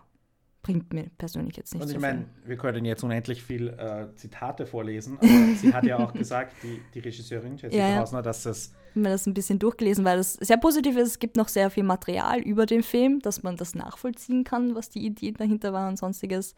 [0.63, 2.49] bringt mir persönlich jetzt nicht Und so ich meine, viel.
[2.51, 6.83] wir können jetzt unendlich viel äh, Zitate vorlesen, aber sie hat ja auch gesagt, die,
[6.93, 7.99] die Regisseurin Jessica Ja, ja.
[8.01, 11.09] Hausner, dass das Ich habe mir das ein bisschen durchgelesen, weil das sehr positiv ist.
[11.09, 14.91] Es gibt noch sehr viel Material über den Film, dass man das nachvollziehen kann, was
[14.91, 16.55] die Idee dahinter war und sonstiges,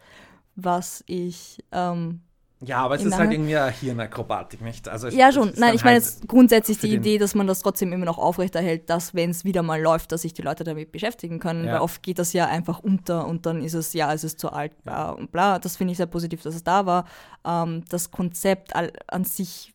[0.56, 2.20] was ich ähm,
[2.62, 4.86] ja, aber es ist halt irgendwie eine Hirnakrobatik, nicht?
[4.86, 5.54] Also es, Ja, schon.
[5.56, 8.90] Nein, ich meine halt jetzt grundsätzlich die Idee, dass man das trotzdem immer noch aufrechterhält,
[8.90, 11.64] dass, wenn es wieder mal läuft, dass sich die Leute damit beschäftigen können.
[11.64, 11.74] Ja.
[11.74, 14.52] Weil oft geht das ja einfach unter und dann ist es, ja, es ist zu
[14.52, 15.58] alt, bla und bla.
[15.58, 17.06] Das finde ich sehr positiv, dass es da war.
[17.46, 19.72] Ähm, das Konzept an sich,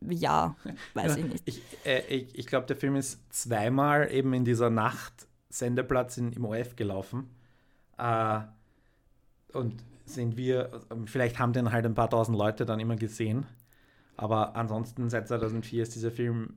[0.00, 0.54] ja,
[0.94, 1.42] weiß ich nicht.
[1.46, 6.32] Ich, äh, ich, ich glaube, der Film ist zweimal eben in dieser Nacht Sendeplatz in,
[6.32, 7.28] im OF gelaufen.
[7.98, 8.38] Äh,
[9.52, 9.82] und
[10.14, 10.70] sind wir,
[11.06, 13.46] vielleicht haben den halt ein paar tausend Leute dann immer gesehen,
[14.16, 16.54] aber ansonsten seit 2004 ist dieser Film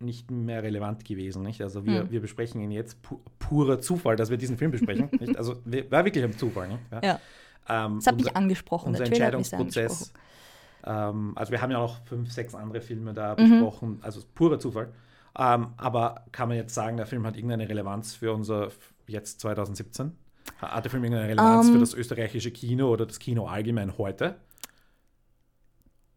[0.00, 1.42] nicht mehr relevant gewesen.
[1.42, 1.60] Nicht?
[1.62, 2.10] Also wir, mhm.
[2.10, 5.08] wir besprechen ihn jetzt pu purer Zufall, dass wir diesen Film besprechen.
[5.20, 5.36] nicht?
[5.36, 5.56] Also
[5.90, 6.68] war wirklich ein Zufall.
[6.68, 6.80] Nicht?
[6.92, 7.00] Ja.
[7.02, 7.20] ja.
[7.68, 8.88] Ähm, das hat mich angesprochen.
[8.88, 10.12] Unser Entscheidungsprozess.
[10.84, 13.50] Ähm, also wir haben ja noch fünf, sechs andere Filme da mhm.
[13.50, 13.98] besprochen.
[14.02, 14.92] Also purer Zufall.
[15.36, 18.68] Ähm, aber kann man jetzt sagen, der Film hat irgendeine Relevanz für unser
[19.06, 20.12] jetzt 2017?
[20.60, 21.80] Hat der Film irgendeine Relevanz um, für ähm.
[21.80, 24.36] das österreichische Kino oder das Kino allgemein heute?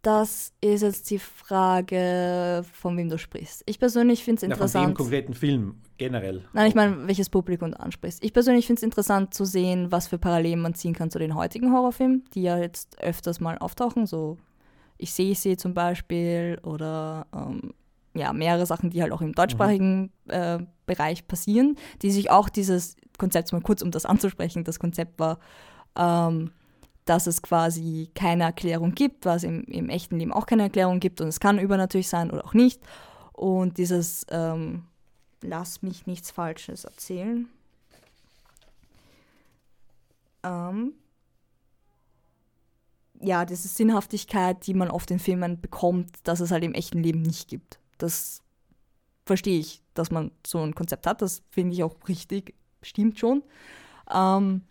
[0.02, 3.62] Das ist jetzt die Frage, von wem du sprichst.
[3.68, 4.74] Ich persönlich finde es interessant.
[4.74, 6.44] Ja, von dem konkreten Film generell.
[6.54, 8.24] Nein, ich meine, welches Publikum du ansprichst.
[8.24, 11.36] Ich persönlich finde es interessant zu sehen, was für Parallelen man ziehen kann zu den
[11.36, 14.08] heutigen Horrorfilmen, die ja jetzt öfters mal auftauchen.
[14.08, 14.40] So
[14.98, 17.76] Ich sehe sie zum Beispiel oder ähm,
[18.16, 20.32] ja, mehrere Sachen, die halt auch im deutschsprachigen mhm.
[20.32, 25.20] äh, Bereich passieren, die sich auch dieses Konzept, mal kurz um das anzusprechen, das Konzept
[25.20, 25.40] war,
[25.96, 26.52] ähm,
[27.06, 31.22] dass es quasi keine Erklärung gibt, was im, im echten Leben auch keine Erklärung gibt
[31.22, 32.82] und es kann übernatürlich sein oder auch nicht.
[33.34, 34.84] Und dieses ähm,
[35.42, 37.50] Lass mich nichts Falsches erzählen.
[40.44, 40.94] Ähm,
[43.20, 47.22] ja, diese Sinnhaftigkeit, die man oft in Filmen bekommt, dass es halt im echten Leben
[47.22, 47.80] nicht gibt.
[47.98, 48.42] Das
[49.26, 51.22] verstehe ich, dass man so ein Konzept hat.
[51.22, 53.44] Das finde ich auch richtig, stimmt schon.
[54.14, 54.62] Ähm,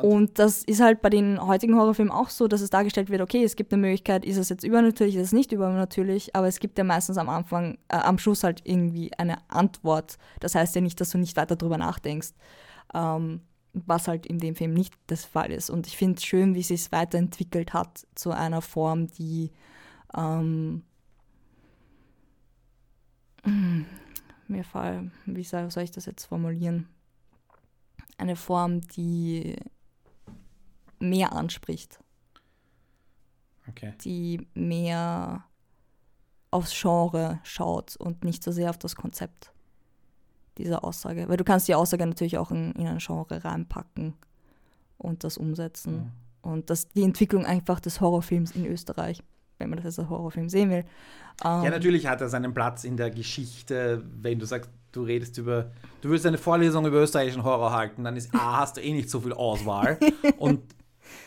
[0.00, 3.44] und das ist halt bei den heutigen Horrorfilmen auch so, dass es dargestellt wird, okay,
[3.44, 6.78] es gibt eine Möglichkeit, ist es jetzt übernatürlich, ist es nicht übernatürlich, aber es gibt
[6.78, 10.16] ja meistens am Anfang, äh, am Schluss halt irgendwie eine Antwort.
[10.40, 12.30] Das heißt ja nicht, dass du nicht weiter drüber nachdenkst,
[12.94, 13.42] ähm,
[13.74, 15.68] was halt in dem Film nicht das Fall ist.
[15.68, 19.50] Und ich finde es schön, wie sie es weiterentwickelt hat zu einer Form, die
[20.16, 20.84] ähm,
[24.48, 26.88] mir fall, wie soll ich das jetzt formulieren?
[28.18, 29.56] Eine Form, die
[30.98, 31.98] mehr anspricht.
[33.68, 33.94] Okay.
[34.04, 35.44] Die mehr
[36.50, 39.52] aufs Genre schaut und nicht so sehr auf das Konzept
[40.58, 41.28] dieser Aussage.
[41.28, 44.14] Weil du kannst die Aussage natürlich auch in, in ein Genre reinpacken
[44.98, 45.94] und das umsetzen.
[45.94, 46.50] Mhm.
[46.50, 49.22] Und das, die Entwicklung einfach des Horrorfilms in Österreich,
[49.58, 50.84] wenn man das als Horrorfilm sehen will.
[51.44, 55.38] Ähm, ja, natürlich hat er seinen Platz in der Geschichte, wenn du sagst, du redest
[55.38, 58.92] über, du willst eine Vorlesung über österreichischen Horror halten, dann ist A, hast du eh
[58.92, 59.98] nicht so viel Auswahl
[60.38, 60.60] und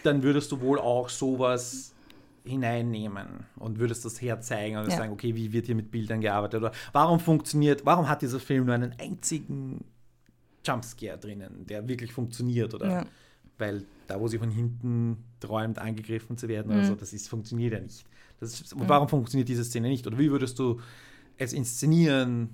[0.03, 1.93] dann würdest du wohl auch sowas
[2.43, 4.97] hineinnehmen und würdest das herzeigen und ja.
[4.97, 8.65] sagen, okay, wie wird hier mit Bildern gearbeitet oder warum funktioniert, warum hat dieser Film
[8.65, 9.83] nur einen einzigen
[10.63, 13.05] Jumpscare drinnen, der wirklich funktioniert oder ja.
[13.57, 16.77] weil da, wo sie von hinten träumt, angegriffen zu werden mhm.
[16.77, 18.05] oder so, das ist, funktioniert ja nicht.
[18.41, 18.87] Ist, mhm.
[18.87, 20.05] Warum funktioniert diese Szene nicht?
[20.05, 20.79] Oder wie würdest du
[21.37, 22.49] es inszenieren,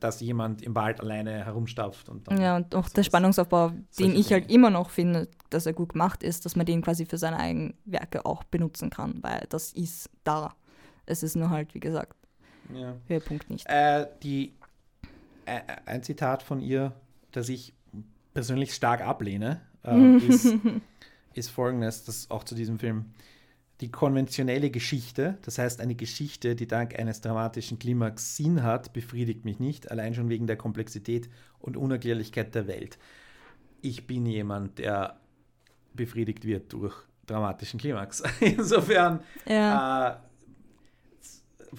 [0.00, 2.08] dass jemand im Wald alleine herumstapft.
[2.08, 5.92] Und ja, und auch der Spannungsaufbau, den ich halt immer noch finde, dass er gut
[5.92, 9.72] gemacht ist, dass man den quasi für seine eigenen Werke auch benutzen kann, weil das
[9.72, 10.54] ist da.
[11.06, 12.16] Es ist nur halt, wie gesagt,
[12.74, 12.96] ja.
[13.06, 13.66] Höhepunkt nicht.
[13.66, 14.54] Äh, die,
[15.46, 16.92] äh, ein Zitat von ihr,
[17.32, 17.74] das ich
[18.34, 20.54] persönlich stark ablehne, äh, ist,
[21.34, 23.06] ist folgendes, das auch zu diesem Film
[23.80, 29.44] die konventionelle Geschichte, das heißt eine Geschichte, die dank eines dramatischen Klimax Sinn hat, befriedigt
[29.44, 31.28] mich nicht, allein schon wegen der Komplexität
[31.60, 32.98] und Unerklärlichkeit der Welt.
[33.80, 35.20] Ich bin jemand, der
[35.94, 36.94] befriedigt wird durch
[37.26, 38.22] dramatischen Klimax.
[38.40, 40.10] Insofern ja.
[40.10, 40.16] äh,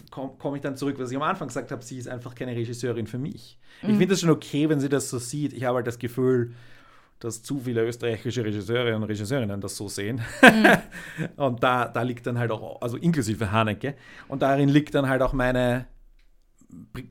[0.09, 2.55] komme komm ich dann zurück, was ich am Anfang gesagt habe, sie ist einfach keine
[2.55, 3.59] Regisseurin für mich.
[3.81, 3.89] Mhm.
[3.89, 5.51] Ich finde es schon okay, wenn sie das so sieht.
[5.51, 6.53] Ich habe halt das Gefühl,
[7.19, 10.21] dass zu viele österreichische Regisseure und Regisseurinnen das so sehen.
[10.41, 10.77] Mhm.
[11.36, 13.95] und da, da liegt dann halt auch, also inklusive Haneke,
[14.27, 15.88] und darin liegt dann halt auch meine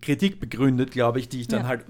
[0.01, 1.69] Kritik begründet, glaube ich, die ich dann ja.
[1.69, 1.85] halt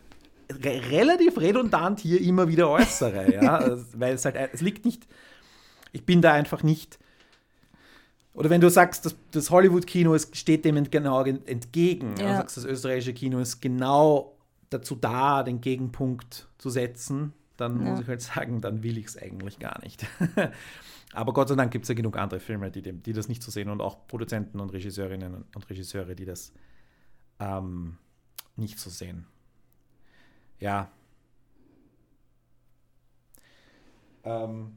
[0.50, 3.32] re relativ redundant hier immer wieder äußere.
[3.32, 3.78] ja?
[3.94, 5.06] Weil es halt, es liegt nicht,
[5.92, 6.98] ich bin da einfach nicht.
[8.34, 12.26] Oder wenn du sagst, das, das Hollywood-Kino steht dem genau entgegen, ja.
[12.26, 14.36] du sagst, das österreichische Kino ist genau
[14.70, 17.90] dazu da, den Gegenpunkt zu setzen, dann ja.
[17.90, 20.06] muss ich halt sagen, dann will ich es eigentlich gar nicht.
[21.12, 23.50] Aber Gott sei Dank gibt es ja genug andere Filme, die, die das nicht so
[23.50, 26.52] sehen und auch Produzenten und Regisseurinnen und Regisseure, die das
[27.40, 27.98] ähm,
[28.56, 29.26] nicht so sehen.
[30.60, 30.90] Ja.
[34.24, 34.76] Ähm,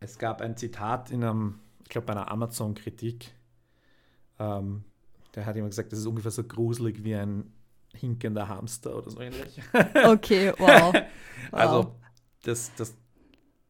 [0.00, 3.34] es gab ein Zitat in einem, ich glaube, bei einer Amazon-Kritik.
[4.38, 4.84] Ähm,
[5.34, 7.52] der hat immer gesagt, das ist ungefähr so gruselig wie ein
[7.96, 9.60] hinkender Hamster oder so ähnlich.
[10.04, 10.94] Okay, wow.
[11.52, 11.94] Also,
[12.42, 12.96] das, das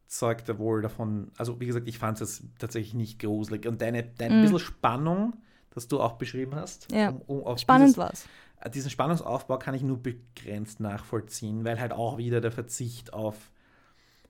[0.07, 3.67] zeugt ja wohl davon, also wie gesagt, ich fand es tatsächlich nicht gruselig.
[3.67, 4.41] Und deine, deine mm.
[4.41, 5.33] bisschen Spannung,
[5.71, 7.09] das du auch beschrieben hast, ja.
[7.27, 8.27] um, um spannend war es.
[8.61, 13.51] Äh, diesen Spannungsaufbau kann ich nur begrenzt nachvollziehen, weil halt auch wieder der Verzicht auf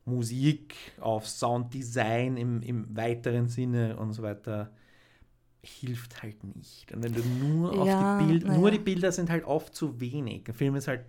[0.06, 4.72] Musik, auf Sounddesign im, im weiteren Sinne und so weiter
[5.66, 6.92] hilft halt nicht.
[6.92, 8.72] Und wenn du nur Ja, auf die Bilder, nur ja.
[8.72, 10.48] die Bilder sind halt oft zu wenig.
[10.48, 11.06] Ein Film ist halt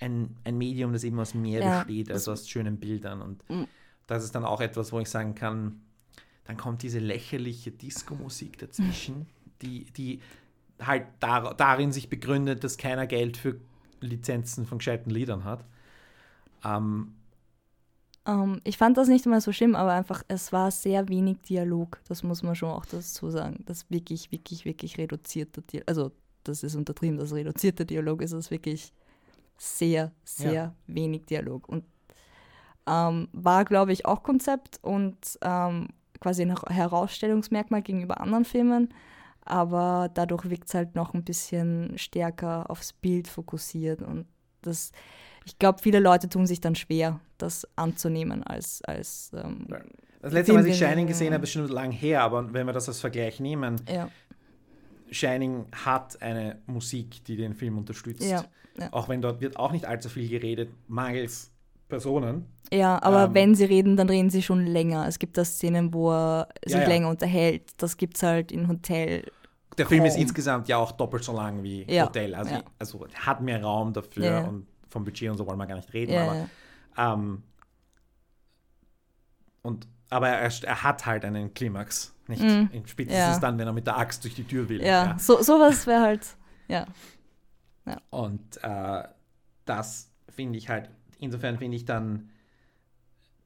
[0.00, 3.22] ein, ein Medium, das eben aus mehr Ja, besteht als aus schönen Bildern.
[3.22, 3.66] Und Mm.
[4.06, 5.80] das ist dann auch etwas, wo ich sagen kann,
[6.44, 9.26] dann kommt diese lächerliche Disco-Musik dazwischen,
[9.62, 10.20] die, die
[10.80, 13.60] halt dar darin sich begründet, dass keiner Geld für
[14.00, 15.64] Lizenzen von gescheiten Liedern hat.
[16.64, 17.15] Ähm,
[18.26, 22.00] Ähm, ich fand das nicht mal so schlimm, aber einfach, es war sehr wenig Dialog.
[22.08, 23.62] Das muss man schon auch dazu sagen.
[23.66, 25.88] Das wirklich, wirklich, wirklich reduzierte Dialog.
[25.88, 26.12] Also,
[26.44, 28.92] das ist untertrieben, das reduzierte Dialog ist es wirklich
[29.58, 30.74] sehr, sehr Ja.
[30.86, 31.68] wenig Dialog.
[31.68, 31.84] Und
[32.86, 35.88] ähm, war, glaube ich, auch Konzept und ähm,
[36.20, 38.92] quasi ein Herausstellungsmerkmal gegenüber anderen Filmen.
[39.44, 44.02] Aber dadurch wirkt es halt noch ein bisschen stärker aufs Bild fokussiert.
[44.02, 44.26] Und
[44.62, 44.90] das,
[45.46, 49.66] ich glaube, viele Leute tun sich dann schwer, das anzunehmen als, als ähm,
[50.20, 52.72] das letzte Mal, als ich Shining gesehen habe, ist schon lang her, aber wenn wir
[52.72, 54.08] das als Vergleich nehmen, ja,
[55.10, 58.28] Shining hat eine Musik, die den Film unterstützt.
[58.28, 58.44] Ja,
[58.78, 58.88] ja.
[58.92, 61.52] Auch wenn dort wird auch nicht allzu viel geredet, mangels
[61.88, 62.46] Personen.
[62.72, 65.06] ja, aber Ähm, wenn sie reden, dann reden sie schon länger.
[65.06, 67.62] Es gibt da Szenen, wo er sich länger unterhält.
[67.76, 69.22] Das gibt es halt in Hotel.
[69.78, 70.22] Der Film ist Kaum.
[70.22, 72.34] insgesamt ja auch doppelt so lang wie Hotel.
[72.34, 75.92] Also, also hat mehr Raum dafür und vom Budget und so wollen wir gar nicht
[75.92, 76.12] reden.
[76.12, 76.36] Ja, aber
[76.96, 77.12] ja.
[77.14, 77.42] Ähm,
[79.62, 82.12] und, aber er, er hat halt einen Klimax.
[82.28, 82.70] Nicht Mhm.
[82.72, 83.38] in spätestens Ja.
[83.38, 84.82] dann, wenn er mit der Axt durch die Tür will.
[84.84, 85.16] ja.
[85.18, 86.36] So, sowas wäre halt,
[86.68, 86.86] ja.
[88.10, 89.04] Und äh,
[89.64, 92.30] das finde ich halt, insofern finde ich dann,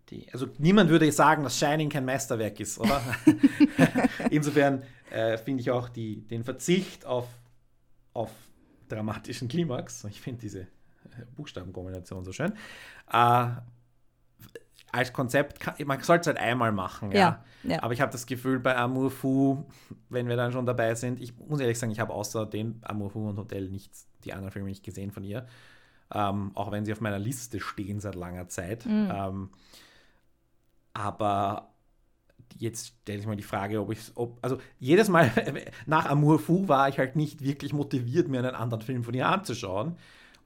[0.08, 3.02] die, also niemand würde sagen, dass Shining kein Meisterwerk ist, oder?
[4.30, 7.28] insofern äh, finde ich auch die, den Verzicht auf,
[8.14, 8.30] auf
[8.88, 10.66] dramatischen Klimax, ich finde diese
[11.36, 12.52] Buchstabenkombination so schön,
[13.12, 13.46] äh,
[14.92, 17.18] als Konzept, kann, man sollte es halt einmal machen, ja.
[17.18, 17.44] Ja,
[17.74, 17.82] ja.
[17.82, 19.66] Aber ich habe das Gefühl, bei Amour Fou,
[20.08, 23.10] wenn wir dann schon dabei sind, ich muss ehrlich sagen, ich habe außer dem Amour
[23.10, 25.46] Fou und Hotel nichts, die anderen Filme nicht gesehen von ihr.
[26.12, 28.84] Ähm, auch wenn sie auf meiner Liste stehen seit langer Zeit.
[28.84, 29.12] Mhm.
[29.14, 29.50] Ähm,
[30.92, 31.70] aber
[32.58, 35.30] jetzt stelle ich mal die Frage, ob ich ob, also jedes Mal
[35.86, 39.28] nach Amour Fou war ich halt nicht wirklich motiviert, mir einen anderen Film von ihr
[39.28, 39.96] anzuschauen.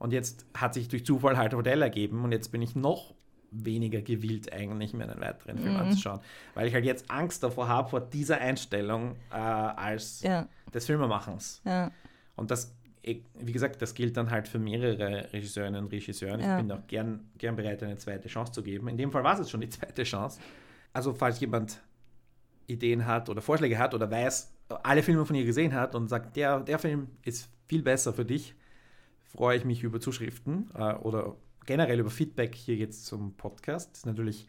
[0.05, 3.15] Und jetzt hat sich durch Zufall halt Hotel ergeben und jetzt bin ich noch
[3.49, 5.79] weniger gewillt, eigentlich mir einen weiteren Film Mhm.
[5.79, 6.19] anzuschauen.
[6.53, 11.61] Weil ich halt jetzt Angst davor habe, vor dieser Einstellung äh, als Ja, des Filmemachens.
[11.65, 11.91] ja.
[12.35, 16.39] Und das, wie gesagt, das gilt dann halt für mehrere Regisseurinnen und Regisseuren.
[16.39, 16.57] Ja.
[16.59, 18.87] Ich bin auch gern, gern bereit, eine zweite Chance zu geben.
[18.89, 20.39] In dem Fall war es jetzt schon die zweite Chance.
[20.93, 21.81] Also, falls jemand
[22.67, 26.35] Ideen hat oder Vorschläge hat oder weiß, alle Filme von ihr gesehen hat und sagt,
[26.35, 28.53] der, der Film ist viel besser für dich,
[29.35, 33.91] freue ich mich über Zuschriften äh, oder generell über Feedback hier jetzt zum Podcast.
[33.91, 34.47] Das ist natürlich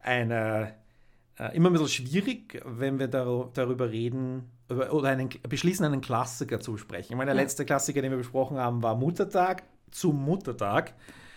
[0.00, 0.74] eine,
[1.38, 6.00] äh, immer ein bisschen schwierig, wenn wir dar darüber reden über, oder einen, beschließen, einen
[6.00, 7.12] Klassiker zu besprechen.
[7.12, 7.42] Ich meine, der Ja.
[7.42, 10.94] letzte Klassiker, den wir besprochen haben, war Muttertag zum Muttertag.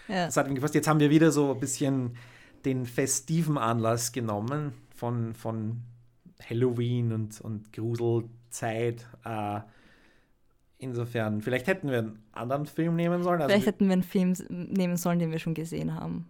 [0.07, 0.25] ja.
[0.25, 0.75] Das hat mich gefasst.
[0.75, 2.15] Jetzt haben wir wieder so ein bisschen
[2.65, 5.81] den festiven Anlass genommen von, von
[6.49, 9.07] Halloween und, und Gruselzeit.
[9.23, 9.59] Äh,
[10.79, 13.41] insofern, vielleicht hätten wir einen anderen Film nehmen sollen.
[13.41, 16.27] Also Vielleicht hätten wir einen Film nehmen sollen, den wir schon gesehen haben.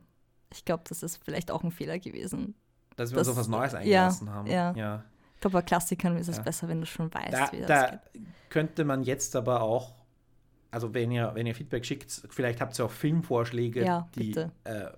[0.51, 2.55] Ich glaube, das ist vielleicht auch ein Fehler gewesen.
[2.97, 4.47] dass wir uns das- auf was Neues ja, eingelassen haben.
[4.47, 4.73] ja.
[4.75, 5.03] ja.
[5.35, 6.43] Ich glaube, bei Klassikern ist es Ja.
[6.43, 8.21] besser, wenn du schon weißt, Da, wie das da geht.
[8.49, 9.93] könnte man jetzt aber auch,
[10.69, 14.47] also wenn ihr, wenn ihr Feedback schickt, vielleicht habt ihr auch Filmvorschläge, Ja, die, äh,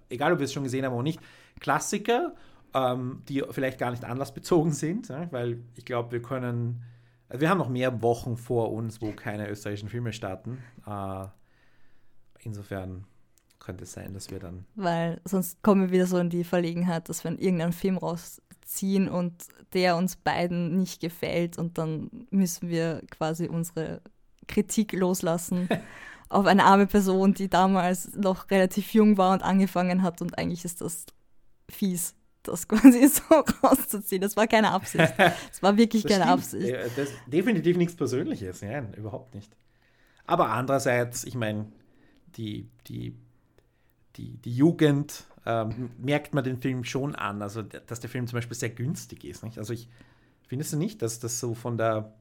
[0.10, 1.20] egal ob wir es schon gesehen haben oder nicht,
[1.60, 2.34] Klassiker,
[2.74, 6.82] ähm, die vielleicht gar nicht anlassbezogen sind, ja, weil ich glaube, wir können,
[7.34, 10.60] wir haben noch mehr Wochen vor uns, wo keine österreichischen Filme starten.
[10.86, 11.26] Äh,
[12.40, 13.06] insofern
[13.60, 17.10] könnte es sein, dass wir dann Weil sonst kommen wir wieder so in die Verlegenheit,
[17.10, 23.02] dass wir irgendeinen Film rausziehen und der uns beiden nicht gefällt und dann müssen wir
[23.12, 24.02] quasi unsere
[24.48, 25.70] Kritik loslassen
[26.30, 30.66] auf eine arme Person, die damals noch relativ jung war und angefangen hat und eigentlich
[30.66, 31.06] ist das
[31.70, 33.22] fies, das quasi so
[33.64, 34.22] rauszuziehen.
[34.22, 35.14] Das war keine Absicht.
[35.52, 36.40] Es war wirklich Das keine stimmt.
[36.66, 36.98] Absicht.
[36.98, 39.56] Das ist definitiv nichts Persönliches, nein, überhaupt nicht.
[40.26, 41.66] Aber andererseits, ich meine,
[42.38, 43.16] die, die,
[44.16, 48.38] die, die Jugend ähm, merkt man den Film schon an, also dass der Film zum
[48.38, 49.44] Beispiel sehr günstig ist.
[49.44, 49.58] Nicht?
[49.58, 49.90] Also ich
[50.48, 52.14] findest du nicht, dass das so von der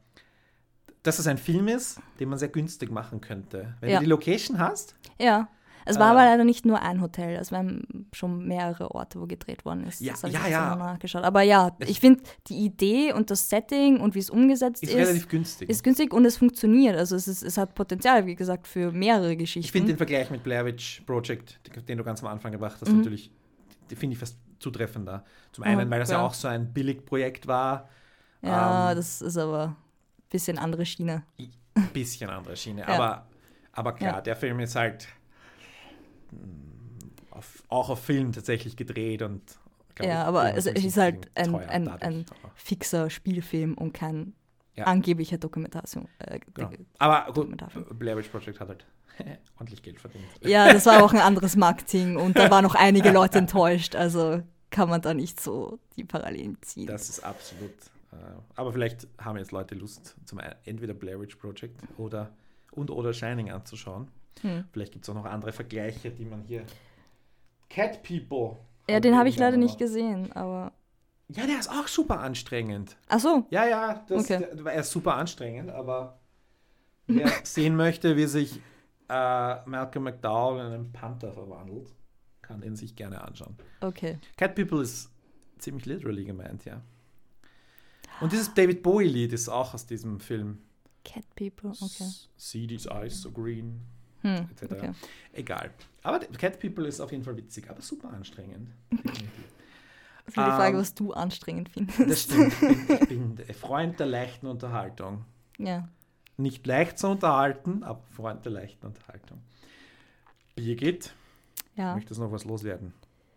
[1.03, 3.75] dass das ein Film ist, den man sehr günstig machen könnte.
[3.81, 3.99] Wenn Ja.
[3.99, 5.49] du die Location hast, Ja.
[5.85, 9.26] Es war Äh, aber leider nicht nur ein Hotel, es waren schon mehrere Orte, wo
[9.26, 10.01] gedreht worden ist.
[10.01, 10.70] Ja, das habe ja, ja.
[10.70, 11.22] noch nachgeschaut.
[11.24, 14.91] Aber ja, Es- ich finde die Idee und das Setting und wie es umgesetzt ist
[14.91, 15.68] ist, relativ günstig.
[15.70, 16.97] ist günstig und es funktioniert.
[16.97, 19.64] Also es, ist, es hat Potenzial, wie gesagt, für mehrere Geschichten.
[19.66, 22.91] Ich finde den Vergleich mit Blair Witch Project, den du ganz am Anfang gebracht hast,
[22.91, 22.99] Mhm.
[22.99, 23.31] natürlich
[23.97, 25.24] finde ich fast zutreffender.
[25.53, 27.89] Zum einen, weil das ja auch so ein Billigprojekt war,
[28.43, 29.76] Ja, Ähm, das ist aber ein
[30.31, 31.24] bisschen andere Schiene.
[31.39, 31.51] ein
[31.93, 32.81] bisschen andere Schiene.
[32.83, 32.89] Ja.
[32.89, 33.26] Aber,
[33.72, 34.20] aber klar, Ja.
[34.22, 35.09] der Film ist halt
[37.31, 39.43] auf, auch auf Film tatsächlich gedreht und
[40.01, 44.35] Ja, ich, aber es, ist halt ein, ein, ein fixer Spielfilm und kein
[44.76, 44.85] Ja.
[44.85, 46.09] angeblicher Dokumentation.
[46.18, 46.70] Äh, Genau.
[46.99, 47.99] Aber gut.
[47.99, 48.85] Blair Witch Project hat halt
[49.59, 50.24] ordentlich Geld verdient.
[50.43, 53.95] Ja, das war auch ein anderes Marketing und da waren auch einige Leute enttäuscht.
[53.95, 56.87] Also kann man da nicht so die Parallelen ziehen.
[56.87, 57.70] Das ist absolut.
[58.12, 58.16] Äh,
[58.57, 62.31] aber vielleicht haben jetzt Leute Lust, zum ein- entweder Blair Witch Project oder
[62.72, 64.09] und oder Shining anzuschauen.
[64.43, 64.64] Hm.
[64.72, 66.64] Vielleicht gibt es auch noch andere Vergleiche, die man hier.
[67.68, 68.57] Cat People.
[68.89, 70.72] Ja, den habe ich leider irgendwann nicht gesehen, aber.
[71.28, 72.97] Ja, der ist auch super anstrengend.
[73.09, 74.39] Ach so, Ja, ja, das, Okay.
[74.53, 76.18] der, er ist super anstrengend, aber
[77.07, 78.57] wer sehen möchte, wie sich
[79.09, 81.89] äh, Malcolm McDowell in einen Panther verwandelt,
[82.43, 83.57] kann den sich gerne anschauen.
[83.81, 84.18] okay.
[84.37, 85.11] Cat People ist
[85.59, 86.81] ziemlich literally gemeint, ja.
[88.20, 90.59] Und dieses David Bowie-Lied ist auch aus diesem Film.
[91.05, 92.11] Cat People, okay.
[92.37, 93.81] See these eyes so green,
[94.23, 94.73] Hm, etc.
[94.73, 94.91] okay.
[95.33, 95.71] Egal.
[96.03, 98.68] Aber Cat People ist auf jeden Fall witzig, aber super anstrengend.
[98.91, 99.29] Definitiv.
[100.27, 102.23] Also die Frage, Ähm, was du anstrengend das findest.
[102.31, 102.53] stimmt.
[102.53, 105.25] Ich bin, ich bin Freund der leichten Unterhaltung.
[105.59, 105.89] Ja.
[106.37, 109.41] Nicht leicht zu unterhalten, aber Freund der leichten Unterhaltung.
[110.55, 111.12] Birgit,
[111.77, 111.95] Ja.
[111.95, 112.93] möchtest du noch was loswerden?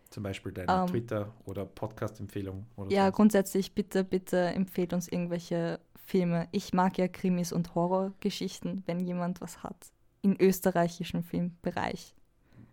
[0.10, 2.66] Zum Beispiel deine Ähm, Twitter- oder Podcast-Empfehlung?
[2.90, 3.16] Ja, sonst?
[3.16, 6.48] grundsätzlich bitte, bitte empfehlt uns irgendwelche Filme.
[6.52, 9.76] Ich mag ja Krimis und Horrorgeschichten, wenn jemand was hat.
[10.24, 12.16] Im österreichischen Filmbereich.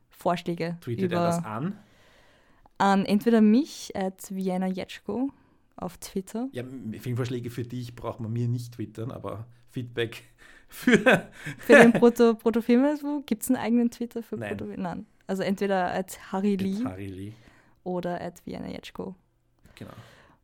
[0.09, 1.79] Vorschläge Tweetet über, er das an?
[2.79, 5.31] an entweder mich at Vienna Jetschko
[5.77, 6.49] auf Twitter.
[6.53, 6.63] Ja,
[6.99, 10.23] Filmvorschläge für dich braucht man mir nicht twittern, aber Feedback
[10.69, 11.29] für.
[11.59, 12.61] Für den Proto, Proto
[13.27, 14.57] gibt es einen eigenen Twitter für Nein.
[14.57, 15.07] Proto Nein.
[15.27, 17.33] Also entweder at Harry Lee Harry Lee.
[17.85, 19.15] oder at Vienna Jetschko.
[19.75, 19.93] Genau.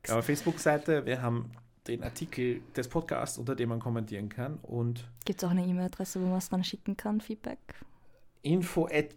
[0.08, 1.50] Aber Facebook-Seite, wir haben
[1.88, 6.20] den Artikel des Podcasts, unter dem man kommentieren kann und Gibt es auch eine E-Mail-Adresse,
[6.20, 7.58] wo man es dran schicken kann, Feedback?
[8.42, 9.16] info at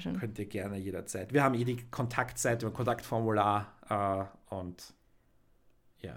[0.00, 0.18] schön.
[0.18, 1.32] Könnt ihr gerne jederzeit.
[1.32, 4.92] Wir haben eh die Kontaktseite und Kontaktformular äh, und
[6.00, 6.16] ja,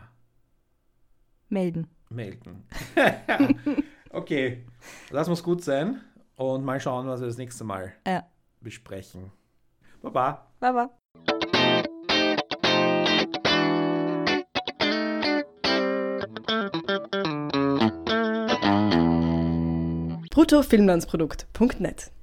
[1.50, 1.88] Melden.
[2.10, 2.64] melden.
[4.10, 4.66] okay,
[5.12, 6.02] lass uns gut sein
[6.38, 8.26] und mal schauen, was wir das nächste Mal Ja.
[8.62, 9.32] besprechen.
[10.02, 10.48] Baba.
[10.60, 10.90] Baba.
[20.48, 22.12] bruttofilmlandsprodukt.net